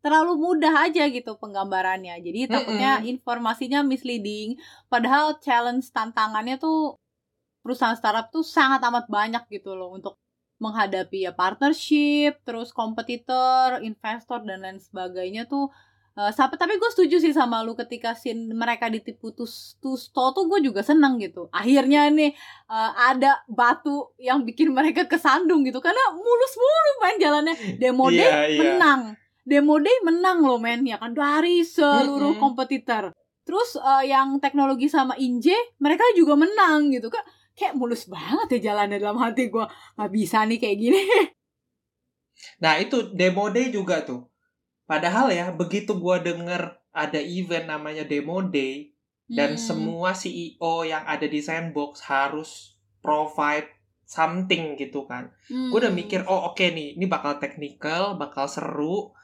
[0.06, 2.22] Terlalu mudah aja gitu penggambarannya.
[2.22, 4.62] Jadi takutnya informasinya misleading.
[4.94, 6.98] Padahal challenge tantangannya tuh
[7.66, 10.18] perusahaan startup tuh sangat amat banyak gitu loh untuk
[10.62, 15.74] menghadapi ya partnership, terus kompetitor, investor dan lain sebagainya tuh
[16.20, 20.44] eh, sampai tapi gue setuju sih sama lu ketika scene mereka ditipu tus tusto tuh
[20.52, 21.48] gue juga seneng gitu.
[21.52, 22.32] Akhirnya nih
[22.72, 25.80] eh, ada batu yang bikin mereka kesandung gitu.
[25.80, 27.56] Karena mulus-mulus main jalannya.
[27.82, 28.60] Demo day Iya, iya.
[28.60, 29.02] menang.
[29.42, 31.12] Demo day menang loh men ya kan?
[31.16, 32.42] Dari seluruh Mm-mm.
[32.44, 33.12] kompetitor.
[33.48, 38.72] Terus eh, yang teknologi sama Inje mereka juga menang gitu kan kayak mulus banget ya
[38.72, 39.66] jalannya dalam hati gue
[39.98, 41.02] nggak bisa nih kayak gini.
[42.64, 44.31] Nah itu demo day juga tuh
[44.92, 46.60] padahal ya begitu gua denger
[46.92, 48.92] ada event namanya demo day
[49.26, 49.64] dan Hmm.
[49.64, 53.72] semua CEO yang ada di sandbox harus provide
[54.04, 55.32] something gitu kan.
[55.48, 55.72] Hmm.
[55.72, 59.16] Gue udah mikir, oh oke nih, ini bakal technical, bakal seru.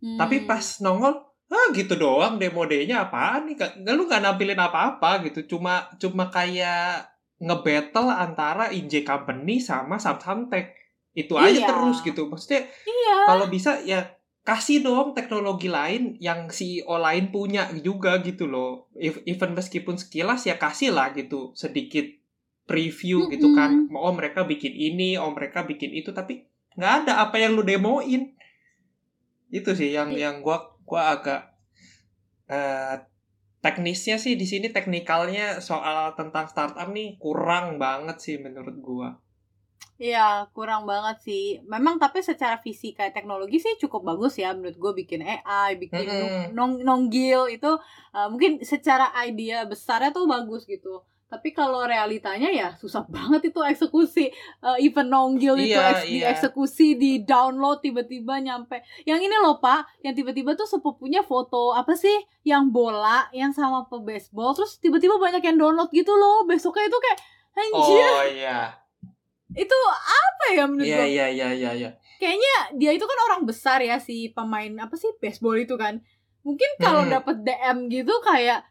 [0.00, 0.16] Hmm.
[0.16, 1.12] Tapi pas nongol,
[1.46, 3.54] ah gitu doang demo day-nya apaan nih?
[3.54, 5.44] Gak, gak- lu gak nampilin apa-apa gitu.
[5.46, 7.04] Cuma cuma kayak
[7.36, 10.72] nge-battle antara IJ Company sama Samsung Tech.
[11.12, 11.68] Itu aja Iya.
[11.68, 12.24] terus gitu.
[12.24, 14.08] Maksudnya iya kalau bisa ya
[14.40, 18.88] kasih dong teknologi lain yang CEO lain punya juga gitu loh.
[19.00, 22.08] Even meskipun sekilas ya kasih lah gitu sedikit
[22.64, 23.90] preview gitu kan.
[23.92, 26.46] Oh mereka bikin ini, oh mereka bikin itu, tapi
[26.78, 28.32] nggak ada apa yang lu demoin.
[29.50, 31.40] Itu sih yang yang gua gua agak
[32.50, 32.96] eh
[33.60, 39.20] teknisnya sih di sini teknikalnya soal tentang startup nih kurang banget sih menurut gua.
[40.00, 41.44] Iya, kurang banget sih.
[41.68, 46.08] Memang tapi secara visi kayak teknologi sih cukup bagus ya menurut gue bikin AI, bikin
[46.08, 46.56] Mm-mm.
[46.56, 47.68] nong nonggil itu
[48.16, 51.04] uh, mungkin secara idea besarnya tuh bagus gitu.
[51.28, 54.32] Tapi kalau realitanya ya susah banget itu eksekusi.
[54.64, 56.32] Uh, even nonggil itu Iya, eks- iya.
[56.32, 58.80] dieksekusi, di download tiba-tiba nyampe.
[59.04, 62.16] Yang ini loh Pak, yang tiba-tiba tuh sepupunya foto apa sih?
[62.42, 66.48] Yang bola, yang sama pe baseball, terus tiba-tiba banyak yang download gitu loh.
[66.48, 67.18] Besoknya itu kayak
[67.52, 68.58] anjir, Oh iya.
[69.52, 71.06] Itu apa ya menurut Iya gue?
[71.08, 71.90] iya iya iya iya.
[72.16, 75.98] kayaknya dia itu kan orang besar ya si pemain apa sih baseball itu kan
[76.40, 77.12] mungkin kalau Hmm.
[77.12, 78.62] dapet DM gitu kayak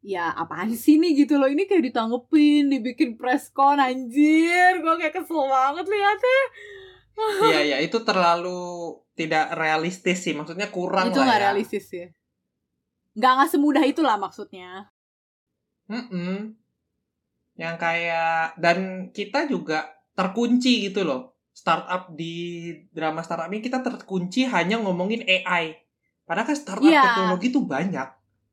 [0.00, 5.12] ya apaan sih nih gitu loh ini kayak ditanggepin dibikin press con anjir gue kayak
[5.14, 6.42] kesel banget liatnya
[7.46, 8.64] Iya iya itu terlalu
[9.12, 11.44] tidak realistis sih maksudnya kurang itu lah nggak ya.
[11.46, 12.08] realistis ya
[13.12, 14.88] nggak nggak semudah itulah maksudnya
[15.86, 16.54] Mm-mm.
[17.60, 18.78] Yang kayak dan
[19.12, 21.36] kita juga terkunci gitu loh.
[21.52, 25.76] Startup di drama startup ini kita terkunci hanya ngomongin AI.
[26.24, 27.04] Padahal kan startup Iya.
[27.04, 28.08] teknologi tuh banyak.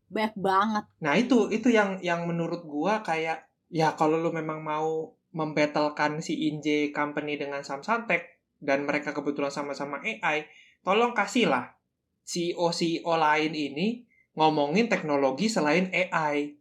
[0.08, 5.12] banyak banget Nah itu itu yang yang menurut gua kayak ya kalau lu memang mau
[5.36, 8.24] membattlekan si Inje Company dengan Samsung-Tech
[8.64, 10.48] dan mereka kebetulan sama-sama AI,
[10.82, 11.76] tolong kasihlah
[12.24, 16.56] CEO CEO lain ini ngomongin teknologi selain AI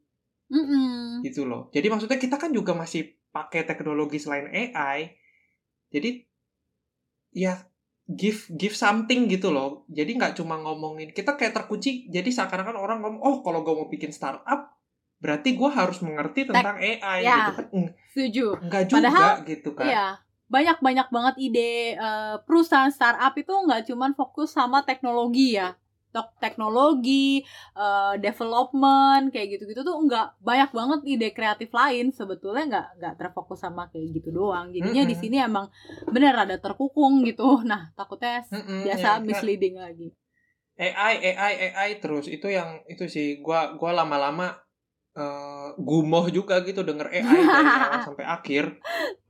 [0.46, 1.26] Mm-mm.
[1.26, 1.68] gitu loh.
[1.74, 5.10] Jadi maksudnya kita kan juga masih pakai teknologi selain AI.
[5.90, 6.22] Jadi
[7.36, 7.66] ya
[8.06, 9.84] give give something gitu loh.
[9.90, 12.06] Jadi nggak cuma ngomongin kita kayak terkunci.
[12.06, 14.76] Jadi seakan-akan orang ngomong oh kalau gue mau bikin startup
[15.16, 17.50] berarti gue harus mengerti tentang AI ya.
[17.50, 17.66] gitu kan.
[18.12, 19.86] Setuju Enggak juga Padahal, gitu kan.
[19.88, 20.06] Iya,
[20.46, 25.74] banyak banyak banget ide eh, perusahaan startup itu nggak cuman fokus sama teknologi ya,
[26.16, 27.44] Tek- teknologi,
[27.76, 33.58] eh, development kayak gitu-gitu tuh nggak banyak banget ide kreatif lain sebetulnya nggak nggak terfokus
[33.64, 34.66] sama kayak gitu doang.
[34.76, 35.20] Jadinya di Mm-mm.
[35.20, 35.66] sini emang
[36.14, 37.44] bener ada terkukung gitu.
[37.70, 40.08] Nah takutnya s- Mm-mm, biasa ya, misleading lagi.
[40.86, 44.46] AI AI AI terus itu yang itu sih gua gua lama-lama
[45.20, 48.64] eh, gumoh juga gitu denger AI dari awal sampai akhir.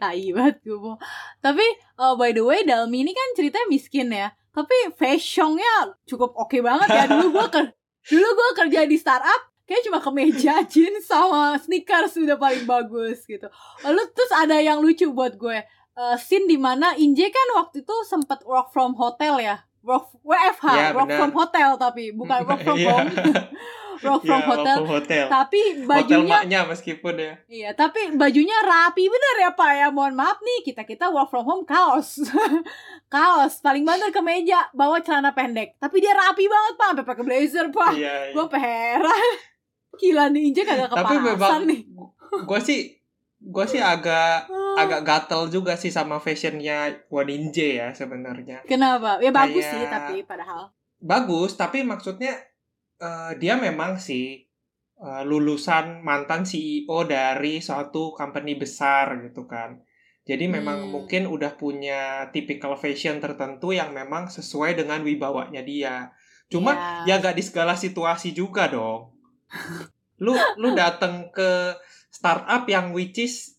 [0.01, 0.97] Tai banget gue mau.
[1.41, 1.65] Tapi
[2.01, 4.29] uh, by the way Dalmi ini kan ceritanya miskin ya.
[4.57, 5.75] Tapi fashionnya
[6.09, 7.05] cukup oke banget ya.
[7.07, 7.61] Dulu gue ke
[8.09, 13.45] dulu gue kerja di startup kayak cuma kemeja jeans sama sneakers udah paling bagus gitu.
[13.85, 15.61] Lalu terus ada yang lucu buat gue.
[15.93, 19.61] Uh, scene di mana Inje kan waktu itu sempat work from hotel ya.
[19.81, 22.91] Work WFH, Ya, work from hotel tapi bukan work from Iya.
[22.91, 23.09] home.
[23.99, 24.77] work from Iya, hotel.
[24.77, 25.25] from hotel.
[25.27, 27.35] Tapi Hotel bajunya maknya meskipun ya.
[27.47, 29.89] Iya, tapi bajunya rapi bener ya Pak ya.
[29.89, 32.21] Mohon maaf nih, kita-kita work from home kaos.
[33.09, 35.77] kaos, paling banter ke meja, bawa celana pendek.
[35.77, 37.93] Tapi dia rapi banget Pak, sampai pakai blazer Pak.
[37.93, 38.33] Iya, iya.
[38.33, 39.31] Gue heran.
[39.99, 41.81] Gila nih, Inje kagak Tapi kepanasan memang nih.
[42.39, 42.81] gue sih
[43.39, 48.61] gue sih agak agak gatel juga sih sama fashionnya Waninje ya sebenarnya.
[48.65, 49.21] Kenapa?
[49.21, 50.73] Ya bagus Kayak- sih, tapi padahal.
[50.99, 52.33] Bagus, tapi maksudnya
[53.01, 54.45] eh, dia memang sih
[54.97, 59.81] eh, lulusan mantan CEO dari suatu company besar gitu kan.
[60.27, 60.91] Jadi memang Hmm.
[60.91, 66.11] mungkin udah punya typical fashion tertentu yang memang sesuai dengan wibawanya dia.
[66.51, 66.75] Cuma
[67.07, 67.19] Ya.
[67.19, 69.15] ya gak di segala situasi juga dong.
[70.25, 71.77] Lu lu datang ke
[72.09, 73.56] startup yang which is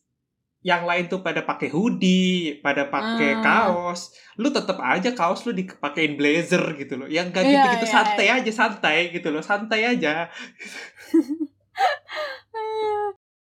[0.62, 3.42] yang lain tuh pada pakai hoodie, pada pakai Ah.
[3.42, 4.12] kaos.
[4.36, 7.08] Lu tetap aja kaos lu dipakein blazer gitu loh.
[7.08, 9.40] Yang gak Iya, gitu-gitu iya, santai aja, santai gitu loh.
[9.42, 10.28] Santai aja.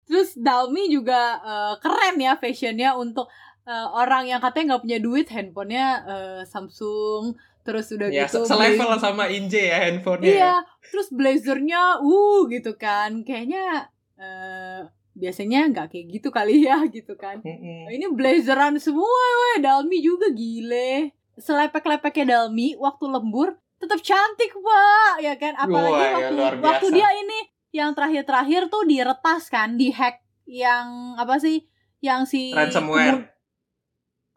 [0.08, 3.28] Terus Dalmi juga eh, keren ya fashionnya untuk
[3.68, 7.36] eh, orang yang katanya nggak punya duit, handphonenya eh, Samsung,
[7.68, 10.32] terus udah Ya, gitu se- selevel beli- sama Inje ya handphonenya.
[10.32, 10.54] Iya,
[10.88, 13.92] terus blazernya, uh gitu kan, kayaknya
[15.18, 17.42] biasanya nggak kayak gitu kali ya gitu kan.
[17.42, 19.66] Nah, ini blazeran semua, weh.
[19.66, 21.18] Dalmi juga gile.
[21.38, 25.54] Selepek-lepeknya Dalmi waktu lembur tetap cantik pak, ya kan?
[25.54, 27.40] Apalagi Wah, ya, waktu luar waktu dia ini
[27.70, 31.70] yang terakhir-terakhir tuh diretas kan, dihack yang apa sih?
[32.02, 33.37] Yang si Ransomware.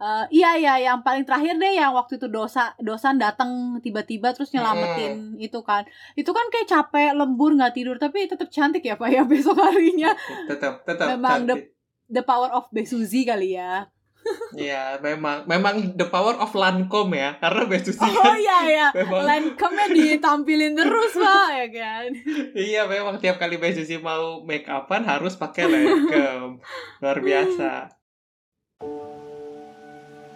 [0.01, 4.49] Eh, iya iya yang paling terakhir deh yang waktu itu dosa dosan datang tiba-tiba terus
[4.49, 5.85] nyelamatin itu kan
[6.17, 10.17] itu kan kayak capek lembur nggak tidur tapi tetap cantik ya pak ya besok harinya
[10.49, 11.77] Tetap tetap Memang cantik.
[12.09, 13.93] the power of Besuzi kali ya
[14.57, 17.41] Iya, memang memang the power of Lancome ya.
[17.41, 22.09] Karena Besusi Oh kan iya ya, memang Lancome-nya ditampilin terus pak ya kan.
[22.69, 26.61] iya memang tiap kali Besusi mau make upan harus pakai Lancome.
[27.01, 28.01] Luar biasa.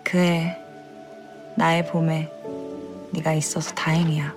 [0.05, 0.57] 그해
[1.57, 2.31] 나의 봄에
[3.13, 4.35] 네가 있어서 다행이야.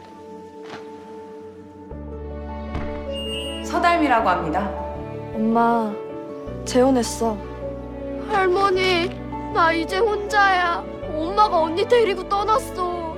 [3.66, 4.70] 서달미라고 합니다.
[5.34, 5.94] 엄마,
[6.66, 7.36] 재혼했어.
[8.30, 9.10] 할머니,
[9.54, 10.86] 나 이제 혼자야.
[11.10, 13.18] 엄마가 언니 데리고 떠났어.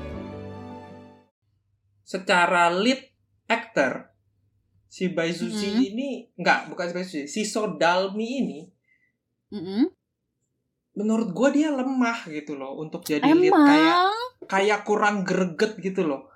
[2.04, 3.06] Secara lead
[3.46, 4.10] actor
[4.90, 5.82] si Baisushi Mhm.
[5.94, 6.10] ini
[6.42, 8.60] enggak, bukan si Baisushi, si Sodalmi ini
[9.54, 9.94] Mm-mm.
[11.00, 14.18] Menurut gua dia lemah gitu loh untuk jadi lead kayak Emang?
[14.52, 16.28] kayak kurang greget gitu loh.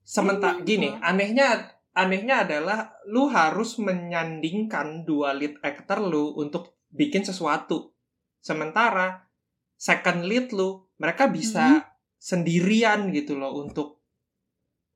[0.00, 7.28] Sementara Emang, gini, anehnya anehnya adalah lu harus menyandingkan dua lead actor lu untuk bikin
[7.28, 7.92] sesuatu.
[8.40, 9.28] Sementara
[9.76, 11.84] second lead lu mereka bisa
[12.16, 14.00] sendirian gitu loh untuk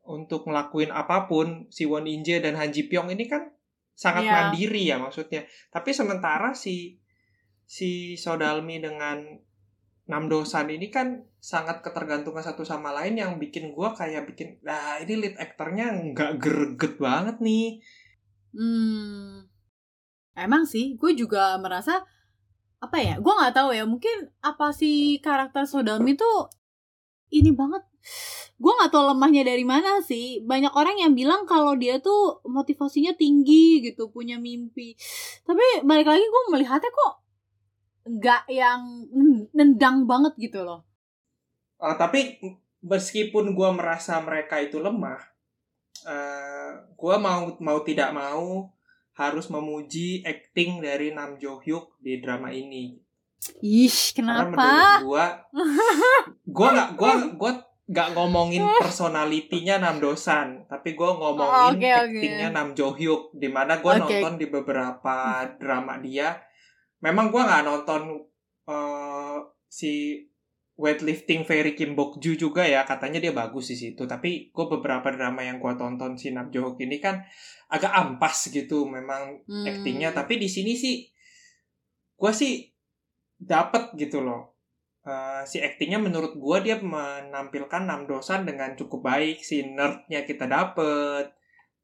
[0.07, 1.69] untuk ngelakuin apa pun.
[1.69, 3.53] Si Won In Jae dan Han Ji Pyong ini kan
[3.93, 4.33] sangat Iya.
[4.33, 5.45] mandiri ya maksudnya.
[5.69, 6.97] Tapi sementara si
[7.71, 9.23] si Sodalmi dengan
[10.11, 15.15] Namdosan ini kan sangat ketergantungan satu sama lain yang bikin gua kayak bikin nah ini
[15.15, 17.79] lead aktornya nggak greget banget nih
[18.55, 19.47] Hmm.
[20.35, 22.03] Emang sih, gue juga merasa
[22.83, 23.19] apa ya?
[23.23, 23.85] Gue nggak tahu ya.
[23.87, 26.51] Mungkin apa sih karakter Sodalmi tuh
[27.31, 27.83] ini banget.
[28.61, 30.43] Gue nggak tahu lemahnya dari mana sih.
[30.43, 34.97] Banyak orang yang bilang kalau dia tuh motivasinya tinggi gitu, punya mimpi.
[35.47, 37.13] Tapi balik lagi gue melihatnya kok
[38.07, 39.07] nggak yang
[39.53, 40.85] nendang banget gitu loh.
[41.81, 42.37] Eh, tapi
[42.81, 45.21] meskipun gua merasa mereka itu lemah
[46.01, 48.73] eh gua mau mau tidak mau
[49.13, 52.97] harus memuji acting dari Nam Jo Hyuk di drama ini
[53.61, 54.57] Ih, karena kenapa?
[54.65, 55.25] menurut gua
[56.57, 57.53] gua nggak gua gua
[57.85, 62.17] nggak ngomongin personalitinya Nam Dosan tapi gua ngomongin Oke, oke.
[62.17, 64.21] actingnya Nam Jo Hyuk di mana gua Oke.
[64.25, 65.17] nonton di beberapa
[65.61, 66.41] drama dia
[67.01, 68.03] memang gua nggak nonton
[68.69, 69.39] eh,
[69.69, 69.93] si
[70.81, 74.09] weightlifting Fairy Kim Bok Ju juga ya katanya dia bagus di situ.
[74.09, 77.21] Tapi gua beberapa drama yang gua tonton si Nam Jo ini kan
[77.69, 79.67] agak ampas gitu memang Hmm.
[79.69, 80.17] actingnya.
[80.17, 81.05] Tapi di sini sih
[82.17, 82.69] gua sih
[83.37, 84.57] dapet gitu loh.
[85.05, 90.45] Eh, si actingnya menurut gua dia menampilkan Nam Dosan dengan cukup baik si nerdnya kita
[90.49, 91.33] dapet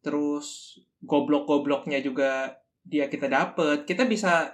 [0.04, 3.84] terus goblok-gobloknya juga dia kita dapet.
[3.84, 4.52] Kita bisa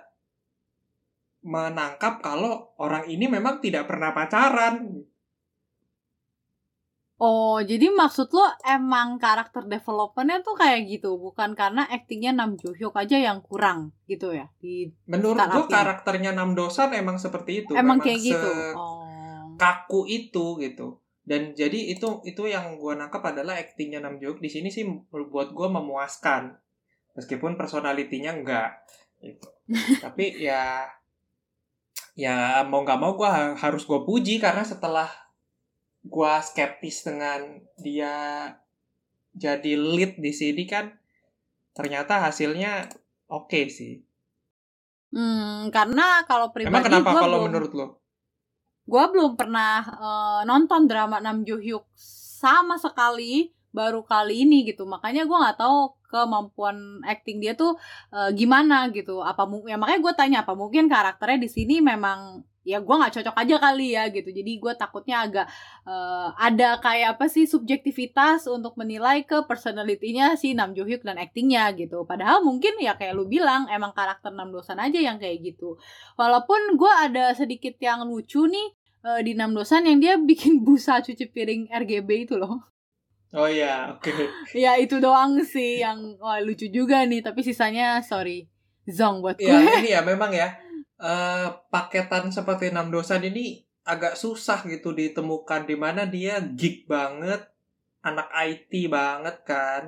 [1.43, 5.03] menangkap kalau orang ini memang tidak pernah pacaran
[7.23, 12.75] Oh, jadi maksud lo emang karakter developmentnya tuh kayak gitu, bukan karena aktingnya Nam Jo
[12.75, 14.51] Hyuk aja yang kurang gitu ya?
[14.59, 15.71] Di menurut ini.
[15.71, 18.51] karakternya Nam Dosan emang seperti itu emang Memang kayak gitu.
[18.75, 19.55] Oh.
[19.55, 24.43] kaku itu gitu dan jadi itu itu yang gua nangkap adalah aktingnya Nam Jo Hyuk
[24.43, 26.59] di sini sih buat gua memuaskan
[27.15, 28.83] meskipun personalitinya enggak
[29.23, 29.47] gitu.
[30.05, 30.91] tapi ya
[32.13, 35.09] ya mau nggak mau ha- harus gua puji karena setelah
[36.05, 38.49] gua skeptis dengan dia
[39.33, 40.93] jadi lead di sini kan
[41.73, 42.89] ternyata hasilnya
[43.33, 44.05] oke sih.
[45.13, 47.87] Hmm, karena kalau pribadi emang kenapa kalau belum, menurut lo?
[48.85, 51.85] Gua belum pernah eh, nonton drama Nam Jo Hyuk
[52.43, 54.85] sama sekali baru kali ini gitu.
[54.85, 55.79] Makanya gua nggak tahu
[56.13, 57.81] kemampuan acting dia tuh
[58.13, 59.25] eh, gimana gitu.
[59.25, 63.37] Apa ya makanya gue tanya apa mungkin karakternya di sini memang ya gua nggak cocok
[63.43, 64.29] aja kali ya gitu.
[64.31, 65.47] Jadi gue takutnya agak
[65.89, 71.17] eh, ada kayak apa sih subjektivitas untuk menilai ke personalitinya si Nam Jo Hyuk dan
[71.19, 72.05] actingnya gitu.
[72.05, 75.81] Padahal mungkin ya kayak lu bilang emang karakter Nam Dosan aja yang kayak gitu.
[76.21, 78.69] Walaupun gue ada sedikit yang lucu nih
[79.11, 82.73] eh, di Nam Dosan yang dia bikin busa cuci piring RGB itu loh.
[83.33, 84.13] Oh ya oke
[84.65, 87.25] ya itu doang sih yang wah, lucu juga nih.
[87.25, 88.49] Tapi sisanya sorry
[88.89, 89.49] zong buat gue.
[89.49, 90.57] Ya ini ya memang ya
[91.01, 97.43] eh, paketan seperti enam dosan ini agak susah gitu ditemukan di mana dia geek banget,
[98.03, 99.83] anak IT banget kan.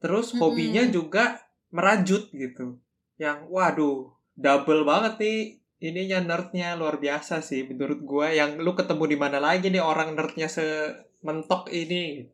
[0.00, 1.42] Terus hobinya juga
[1.74, 2.80] merajut gitu.
[3.20, 3.98] Yang waduh,
[4.32, 5.40] double banget nih
[5.80, 10.14] ininya nerdnya luar biasa sih menurut gua yang lu ketemu di mana lagi nih orang
[10.16, 12.28] nerdnya sementok ini.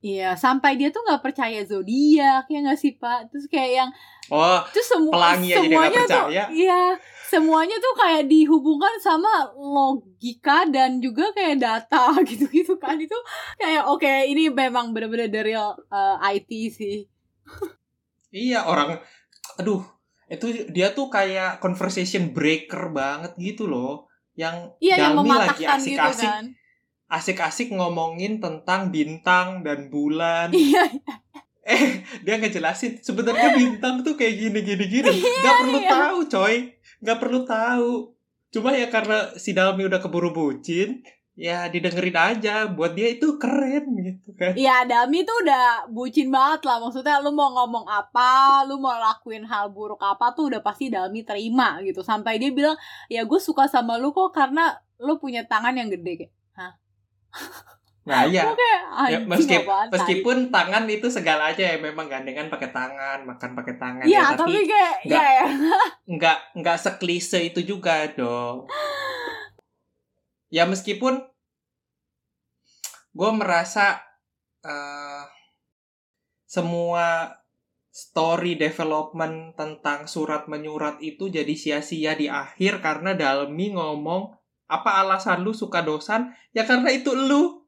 [0.00, 3.28] Iya, sampai dia tuh nggak percaya zodiak ya nggak sih pak?
[3.28, 3.90] Terus kayak yang
[4.30, 6.94] Oh, itu semua Pelangi semuanya tuh iya
[7.26, 13.18] semuanya tuh kayak dihubungkan sama logika dan juga kayak data gitu-gitu kan itu
[13.58, 15.74] kayak oke ini memang bener-bener dari uh,
[16.30, 17.10] IT sih
[18.30, 19.02] Iya orang,
[19.58, 19.82] aduh
[20.30, 24.06] itu dia tuh kayak conversation breaker banget gitu loh.
[24.38, 26.44] yang Iya yang Dalmi lagi mematahkan gitu asik-asik kan.
[27.10, 30.54] Asik-asik ngomongin tentang bintang dan bulan.
[30.60, 30.86] Iya,
[31.70, 35.12] Eh, dia ngejelasin sebenarnya bintang tuh kayak gini gini gini.
[35.44, 35.90] Gak perlu iya.
[35.92, 36.56] tahu, coy.
[37.04, 37.92] Gak perlu tahu.
[38.50, 41.04] Cuma ya karena si Dalmi udah keburu bucin,
[41.38, 42.66] ya didengerin aja.
[42.66, 44.58] Buat dia itu keren gitu kan.
[44.58, 46.82] Iya, Dami tuh udah bucin banget lah.
[46.82, 51.22] Maksudnya lu mau ngomong apa, lu mau lakuin hal buruk apa tuh udah pasti Dami
[51.22, 52.02] terima gitu.
[52.02, 52.74] Sampai dia bilang,
[53.06, 56.32] ya gue suka sama lu kok karena lu punya tangan yang gede kayak.
[58.00, 58.42] Nah, ya.
[58.48, 63.18] Kayak Ya, meskip- apaan, tai." meskipun tangan itu segala aja ya memang gandengan pakai tangan,
[63.22, 65.46] makan pakai tangan Iya, ya, tapi tapi kayak nggak- ya, ya.
[66.08, 68.66] nggak nggak seklise itu juga dong.
[70.48, 71.22] Ya meskipun
[73.10, 74.00] gue merasa
[74.60, 75.24] eh,
[76.44, 77.36] semua
[77.90, 84.39] story development tentang surat menyurat itu jadi sia-sia di akhir karena Dalmi ngomong
[84.70, 86.30] apa alasan lu suka dosan?
[86.54, 87.66] Ya karena itu lu.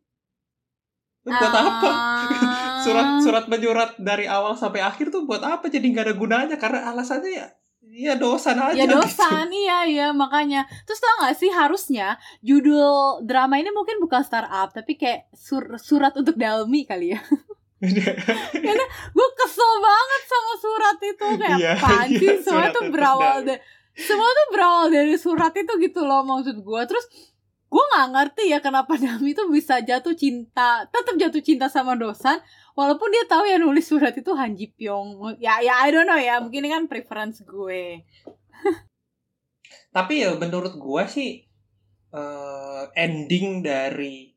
[1.22, 1.90] Lu buat apa?
[2.22, 2.82] Ah.
[2.82, 5.66] surat surat menyurat dari awal sampai akhir tuh buat apa?
[5.66, 6.56] Jadi nggak ada gunanya.
[6.58, 7.46] Karena alasannya ya
[7.92, 8.94] ya dosan aja ya gitu.
[8.94, 10.64] dosan iya iya makanya.
[10.86, 16.14] Terus tau gak sih harusnya judul drama ini mungkin bukan startup tapi kayak sur- surat
[16.16, 17.20] untuk Dalmi kali ya.
[19.16, 21.26] Gue kesel banget sama surat itu.
[21.36, 23.60] Kayak Iya, apaan iya, surat tuh berawal dari
[23.94, 27.04] semua tuh berawal dari surat itu gitu loh maksud gue terus
[27.68, 32.36] gue nggak ngerti ya kenapa Dami tuh bisa jatuh cinta tetap jatuh cinta sama dosan
[32.72, 35.36] walaupun dia tahu ya nulis surat itu Han Ji Pyong.
[35.36, 38.04] Ya ya I don't know ya mungkin ini kan preference gue.
[39.96, 41.44] Tapi ya menurut gua sih
[42.12, 44.32] eh, ending dari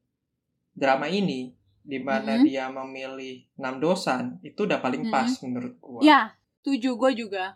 [0.71, 2.43] drama ini di mana Mhm.
[2.43, 5.99] dia memilih enam dosan itu udah paling pas menurut gua.
[6.03, 7.55] Ya tujuh gue juga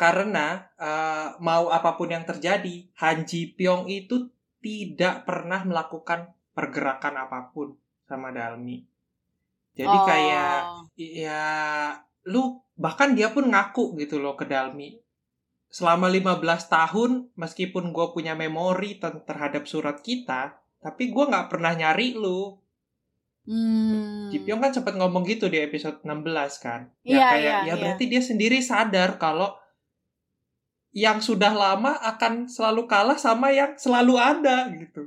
[0.00, 4.32] karena eh, mau apa pun yang terjadi Han Ji Pyong itu
[4.64, 7.76] tidak pernah melakukan pergerakan apa pun
[8.08, 8.80] sama Dalmi
[9.76, 10.04] jadi Oh.
[10.08, 10.60] kayak
[10.96, 11.44] ya
[12.28, 14.96] lu bahkan dia pun ngaku gitu loh ke Dalmi
[15.70, 22.16] selama 15 tahun meskipun gue punya memori terhadap surat kita tapi gue nggak pernah nyari
[22.16, 22.56] lu
[23.40, 24.28] Hmm.
[24.30, 27.74] Kan sempat ngomong gitu di episode 16 kan ya Iya, kayak iya, ya iya.
[27.80, 29.56] berarti dia sendiri sadar kalau
[30.90, 35.06] yang sudah lama akan selalu kalah sama yang selalu ada gitu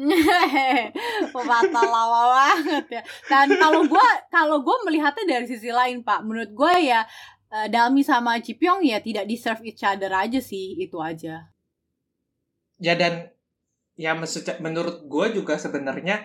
[1.34, 3.02] Pepatah lama banget ya.
[3.28, 7.04] Dan kalau gue kalau gue melihatnya dari sisi lain pak, menurut gue ya
[7.52, 11.52] eh, Dalmi sama Ji Pyong ya tidak deserve each other aja sih itu aja.
[12.80, 13.28] ya dan
[13.92, 14.16] ya
[14.64, 16.24] menurut gue juga sebenarnya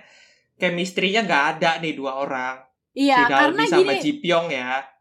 [0.56, 2.64] chemistry-nya nggak ada nih dua orang
[2.96, 4.95] Iya si Dalmi karena sama gini, ya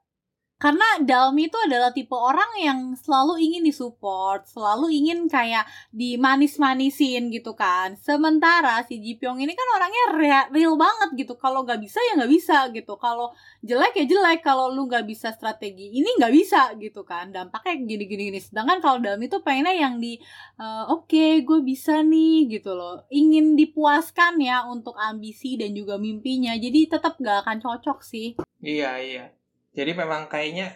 [0.64, 7.52] karena Dalmi itu adalah tipe orang yang selalu ingin disupport, selalu ingin kayak dimanis-manisin gitu
[7.52, 8.00] kan.
[8.00, 11.36] Sementara si Ji Pyong ini kan orangnya rea- real banget gitu.
[11.36, 12.96] Kalau nggak bisa ya nggak bisa gitu.
[12.96, 14.40] Kalau jelek ya jelek.
[14.40, 17.28] Kalau lu nggak bisa strategi ini nggak bisa gitu kan.
[17.28, 18.40] Dampaknya gini-gini gini.
[18.40, 20.16] Sedangkan kalau Dalmi tuh pengennya yang di
[20.56, 23.04] eh, oke gue bisa nih gitu loh.
[23.12, 26.56] Ingin dipuaskan ya untuk ambisi dan juga mimpinya.
[26.56, 28.32] Jadi tetap nggak akan cocok sih.
[28.64, 29.43] Iya iya.
[29.74, 30.70] Jadi memang kayaknya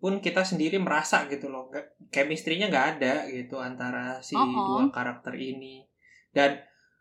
[0.00, 1.68] pun kita sendiri merasa gitu loh,
[2.08, 4.80] chemistry-nya nggak ada gitu antara si Oh-oh.
[4.80, 5.84] dua karakter ini.
[6.32, 6.56] Dan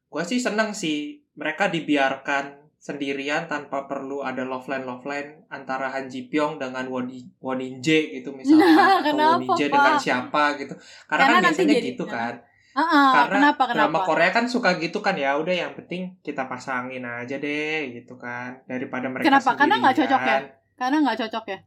[0.05, 5.91] gue sih seneng sih mereka dibiarkan sendirian tanpa perlu ada love line love line antara
[5.91, 9.49] Han Ji Pyong dengan Won Won In Jae gitu misalkan Nah, atau kenapa, Won In
[9.55, 10.73] Jae dengan siapa gitu.
[11.05, 12.33] Karena, Karena kan biasanya jadi- gitu kan.
[12.69, 13.99] Heeh, Karena kenapa drama kenapa?
[14.05, 18.61] Korea kan suka gitu kan ya udah yang penting kita pasangin aja deh gitu kan
[18.63, 19.51] daripada mereka Kenapa?
[19.57, 20.39] Karena nggak cocok ya?
[20.79, 21.59] Karena nggak cocok ya.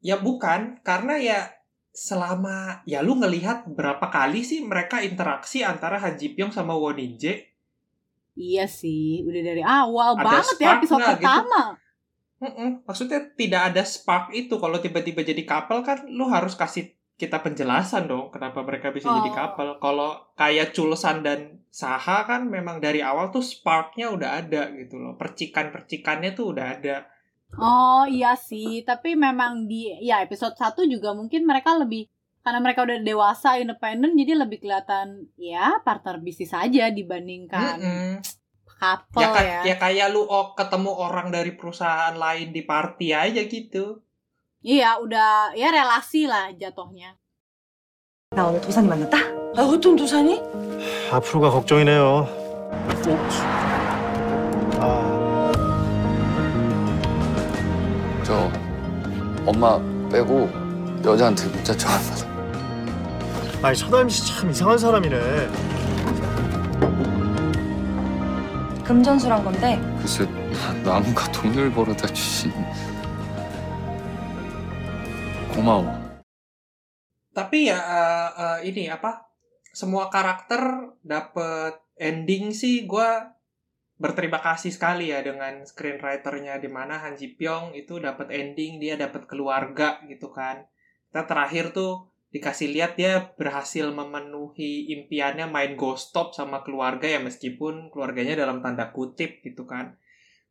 [0.00, 1.40] Ya bukan, karena ya
[1.92, 6.96] selama ya lu ngelihat berapa kali sih mereka interaksi antara Han Ji Pyong sama Won
[6.96, 7.52] In Jae.
[8.32, 11.26] Iya sih, udah dari awal Ada banget ya episode nggak gitu?
[11.28, 11.62] pertama.
[12.40, 17.44] Mm-mm, Maksudnya tidak ada spark itu kalau tiba-tiba jadi couple kan lu harus kasih kita
[17.44, 19.36] penjelasan dong kenapa mereka bisa jadi Oh.
[19.36, 19.70] couple.
[19.76, 25.20] Kalau kayak Chulsan dan Saha kan memang dari awal tuh sparknya udah ada gitu loh.
[25.20, 26.96] Percikan-percikannya tuh udah ada.
[27.55, 32.11] Oh iya sih, tapi memang di ya episode 1 juga mungkin mereka lebih
[32.43, 38.11] karena mereka udah dewasa, independen, jadi lebih kelihatan ya partner bisnis aja dibandingkan Mm-mm.
[38.75, 39.33] couple Ya, ya.
[39.33, 44.03] kan, ya kayak lu oh, ketemu orang dari perusahaan lain di party aja gitu.
[44.61, 47.17] Iya, udah ya relasi lah jatuhnya.
[48.35, 49.17] 나 오늘 도산이 만났다?
[49.55, 50.41] 아, 어떤 도산이?
[51.09, 52.27] 앞으로가 걱정이네요.
[52.71, 53.68] 아,
[58.30, 58.48] 저
[59.44, 59.76] 엄마
[60.08, 60.48] 빼고
[61.04, 63.66] 여자한테 문자 처음 받아.
[63.66, 65.48] 아니 서다임 씨 참 이상한 사람이네.
[68.84, 70.28] 금전수란 건데 글쎄
[70.84, 72.52] 나무가 돈을 벌어다 주신
[75.52, 75.98] 고마워.
[77.34, 79.26] Tapi ya eh, eh, ini apa?
[79.74, 83.34] Semua karakter dapet ending sih gua
[84.00, 88.96] berterima kasih sekali ya dengan screenwriternya di mana Han Ji Pyong itu dapat ending dia
[88.96, 90.64] dapat keluarga gitu kan.
[91.12, 97.20] Kita terakhir tuh dikasih lihat dia berhasil memenuhi impiannya main Ghost Stop sama keluarga ya
[97.20, 100.00] meskipun keluarganya dalam tanda kutip gitu kan.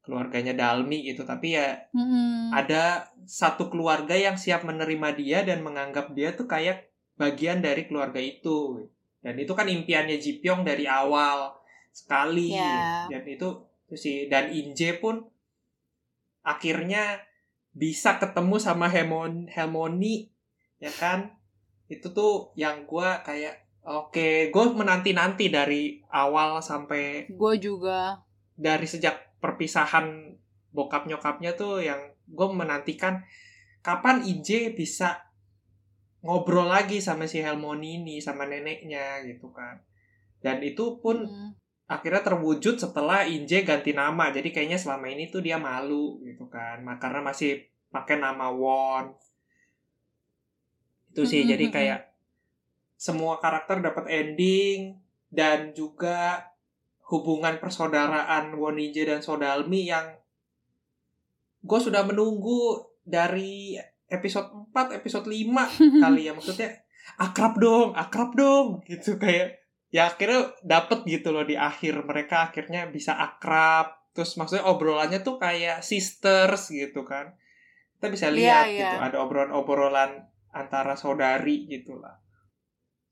[0.06, 2.54] Keluarganya Dalmi gitu tapi ya Mm-mm.
[2.54, 6.86] ada satu keluarga yang siap menerima dia dan menganggap dia tuh kayak
[7.18, 8.86] bagian dari keluarga itu.
[9.26, 11.59] Dan itu kan impiannya Ji Pyong dari awal
[11.92, 12.54] sekali.
[12.56, 13.06] Ya.
[13.10, 15.26] Dan itu sih dan Inje pun
[16.46, 17.26] akhirnya
[17.74, 20.30] bisa ketemu sama Hemon Helmoni
[20.80, 21.38] ya kan.
[21.90, 28.22] Itu tuh yang gua kayak oke, gue menanti-nanti dari awal sampai Gue juga.
[28.54, 30.36] dari sejak perpisahan
[30.70, 31.98] bokap nyokapnya tuh yang
[32.30, 33.26] gue menantikan
[33.82, 35.26] kapan IJ bisa
[36.22, 39.82] ngobrol lagi sama si Helmoni ini sama neneknya gitu kan
[40.44, 41.52] dan itu pun Mm.
[41.90, 44.30] Akhirnya terwujud setelah Inje ganti nama.
[44.30, 46.86] Jadi kayaknya selama ini tuh dia malu gitu kan.
[47.02, 49.18] Karena masih pakai nama Won.
[51.10, 52.14] Itu sih jadi kayak
[52.94, 55.02] semua karakter dapat ending
[55.34, 56.46] dan juga
[57.10, 60.14] hubungan persaudaraan Woninje dan Sodalmi yang
[61.66, 63.74] gue sudah menunggu dari
[64.06, 65.50] episode 4, episode 5
[66.06, 66.38] kali ya.
[66.38, 66.86] Maksudnya
[67.18, 69.59] akrab dong, akrab dong gitu kayak
[69.90, 72.02] ya akhirnya dapet gitu loh di akhir.
[72.02, 73.98] Mereka akhirnya bisa akrab.
[74.14, 77.34] Terus maksudnya obrolannya tuh kayak sisters gitu kan.
[77.98, 78.80] Kita bisa Iya, lihat iya.
[78.80, 80.12] gitu ada obrolan-obrolan
[80.50, 82.18] antara saudari gitu lah.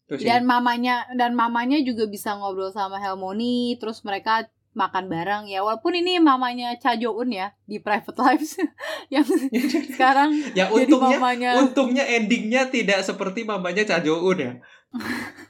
[0.07, 0.25] Itu sih.
[0.25, 5.43] Dan mamanya dan mamanya juga bisa ngobrol sama Helmoni, terus mereka makan bareng.
[5.49, 5.61] Ya.
[5.61, 8.57] Walaupun ini mamanya Cha Jo-eun ya di Private Lives.
[9.13, 9.27] Yang
[9.97, 11.49] sekarang ya jadi untungnya mamanya.
[11.59, 14.51] untungnya endingnya tidak seperti mamanya Cha Jo-eun ya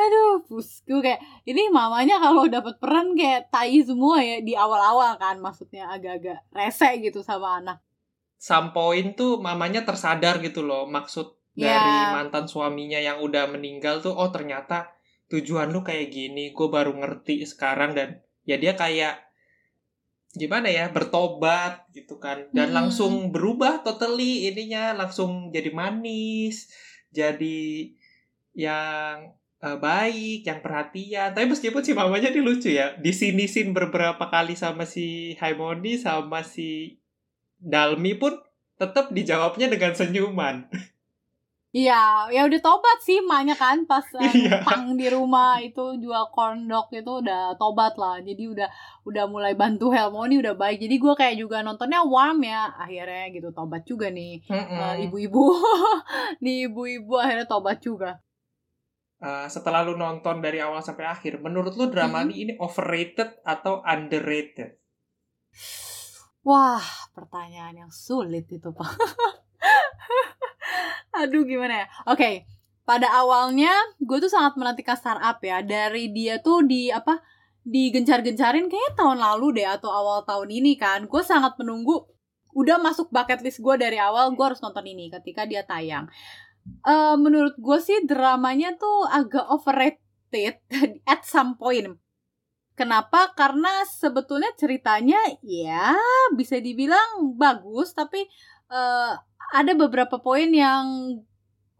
[0.00, 5.36] aduh pusku kayak ini mamanya kalau dapat peran kayak tai semua ya di awal-awal kan
[5.36, 7.78] maksudnya agak-agak rese gitu sama anak.
[8.40, 11.76] some point tuh mamanya tersadar gitu loh maksud Ya.
[11.76, 14.86] dari mantan suaminya yang udah meninggal tuh oh ternyata
[15.28, 19.18] tujuan lu kayak gini gue baru ngerti sekarang dan ya dia kayak
[20.30, 22.76] gimana ya bertobat gitu kan dan Hmm.
[22.80, 26.70] langsung berubah totally ininya langsung jadi manis
[27.10, 27.90] jadi
[28.54, 34.56] yang eh, baik yang perhatian tapi meskipun si mamanya ini lucu ya disinisin beberapa kali
[34.56, 36.96] sama si Haimoni sama si
[37.60, 38.40] Dalmi pun
[38.76, 40.64] tetap dijawabnya dengan senyuman
[41.70, 44.58] Iya, ya udah tobat sih emaknya kan pas eh, Iya.
[44.58, 48.18] numpang di rumah itu jual corn dog itu udah tobat lah.
[48.18, 48.66] Jadi udah
[49.06, 50.82] udah mulai bantu Helmoni udah baik.
[50.82, 54.42] Jadi gue kayak juga nontonnya warm ya akhirnya gitu tobat juga nih.
[54.50, 55.46] Eh, ibu-ibu.
[56.42, 58.18] nih ibu-ibu akhirnya tobat juga.
[59.20, 62.32] Eh, setelah lu nonton dari awal sampai akhir, menurut lu drama Mhm.
[62.32, 64.80] ini overrated atau underrated?
[66.40, 66.80] Wah,
[67.12, 68.88] pertanyaan yang sulit itu, Pak.
[71.20, 71.86] Aduh, gimana ya?
[72.08, 72.48] Oke,
[72.88, 73.68] pada awalnya
[74.00, 75.60] gue tuh sangat menantikan startup ya.
[75.60, 77.20] Dari dia tuh di apa?
[77.60, 81.04] Digencar-gencarin kayak tahun lalu deh atau awal tahun ini kan.
[81.04, 82.08] Gue sangat menunggu.
[82.56, 84.32] Udah masuk bucket list gue dari awal.
[84.32, 86.08] Gue harus nonton ini ketika dia tayang.
[86.66, 90.60] Eh, menurut gue sih dramanya tuh agak overrated
[91.12, 91.96] at some point.
[92.76, 93.36] Kenapa?
[93.36, 95.92] Karena sebetulnya ceritanya ya
[96.32, 98.24] bisa dibilang bagus, tapi
[98.72, 99.12] eh,
[99.52, 101.16] ada beberapa poin yang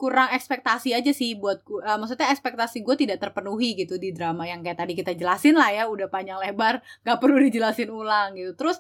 [0.01, 1.61] kurang ekspektasi aja sih buat.
[1.65, 5.73] Eh, maksudnya ekspektasi gue tidak terpenuhi gitu di drama yang kayak tadi kita jelasin lah
[5.73, 8.53] ya, udah panjang lebar, gak perlu dijelasin ulang gitu.
[8.57, 8.77] Terus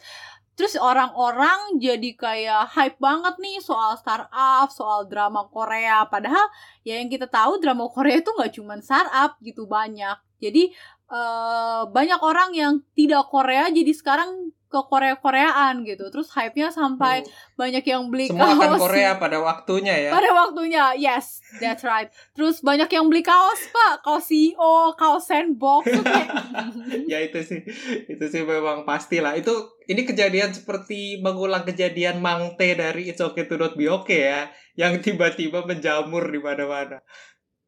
[0.61, 6.05] Terus orang-orang jadi kayak hype banget nih soal startup, soal drama Korea.
[6.05, 6.53] Padahal
[6.85, 10.21] ya yang kita tahu drama Korea itu nggak cuma startup gitu banyak.
[10.37, 10.69] Jadi
[11.09, 16.07] eh, banyak orang yang tidak Korea jadi sekarang ke Korea-Koreaan gitu.
[16.09, 17.31] Terus hype-nya sampai Hmm.
[17.59, 18.81] banyak yang beli Semua akan kaos.
[18.81, 20.11] Korea pada waktunya ya.
[20.11, 22.07] Pada waktunya, yes, that's right.
[22.33, 24.01] Terus banyak yang beli kaos, Pak.
[24.01, 25.85] Kaos CEO, kaos sandbox.
[25.85, 26.31] Tuh kayak-
[27.13, 27.61] ya itu sih,
[28.07, 29.35] itu sih memang pasti lah.
[29.35, 29.53] Itu
[29.85, 34.47] ini kejadian seperti mengulang kejadian Mangte dari It's Okay to Not Be Okay ya,
[34.79, 37.03] yang tiba-tiba menjamur di mana-mana.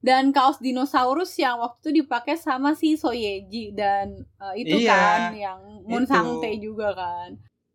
[0.03, 4.07] Dan kaos dinosaurus yang waktu itu dipakai sama si Soyeji dan
[4.42, 6.05] eh, itu Iya, kan yang Moon.
[6.11, 7.30] Sangte juga kan.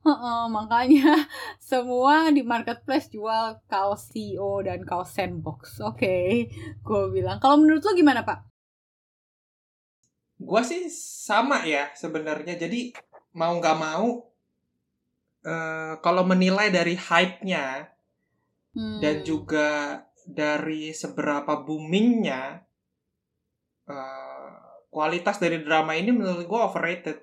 [0.07, 1.07] Heeh, makanya
[1.71, 5.59] semua di marketplace jual kaos CEO dan kaos sandbox.
[5.89, 6.17] Oke,
[6.87, 7.37] gue bilang.
[7.43, 8.39] Kalau menurut lo gimana, Pak?
[10.47, 10.81] gua sih
[11.27, 12.53] sama ya sebenarnya.
[12.63, 12.79] Jadi
[13.39, 14.05] mau nggak mau
[15.53, 17.65] eh, kalau menilai dari hype-nya
[18.75, 18.99] Hmm.
[19.01, 19.67] dan juga
[20.27, 22.59] dari seberapa boomingnya
[23.87, 24.49] eh,
[24.87, 27.17] kualitas dari drama ini menurut gue overrated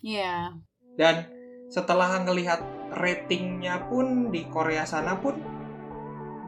[0.00, 0.52] Iya.
[0.96, 1.28] dan
[1.66, 2.60] setelah ngelihat
[2.92, 5.34] ratingnya pun di Korea sana pun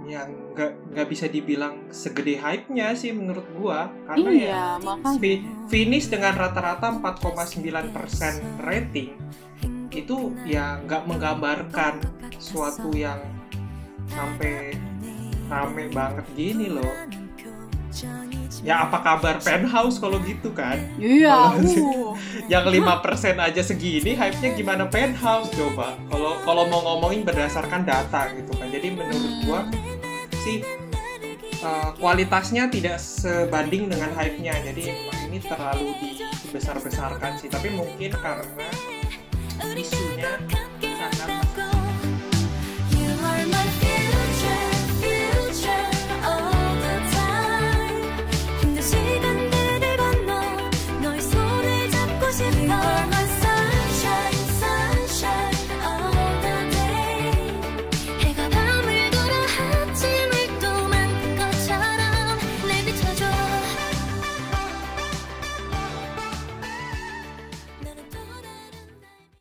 [0.06, 5.18] yang nggak nggak bisa dibilang segede hype-nya sih menurut gua karena ya Iya, makanya.
[5.20, 7.60] fi- finish dengan rata-rata 4,9%
[8.62, 9.12] rating
[9.90, 12.00] itu ya nggak menggambarkan
[12.38, 13.20] suatu yang
[14.06, 14.72] sampai
[15.49, 16.92] rame banget gini loh.
[18.62, 20.78] Ya apa kabar penthouse kalau gitu kan?
[21.01, 21.57] Iya
[22.53, 25.96] yang lima persen aja segini hype nya gimana penthouse coba?
[26.12, 28.68] Kalau kalau mau ngomongin berdasarkan data gitu kan.
[28.70, 29.61] Jadi menurut gua
[30.44, 30.62] sih
[31.64, 34.94] uh, kualitasnya tidak sebanding dengan hype nya jadi
[35.26, 35.96] ini terlalu
[36.44, 37.49] dibesar besarkan sih.
[37.51, 38.68] Tapi mungkin karena
[39.74, 40.38] isunya
[40.82, 41.49] sangat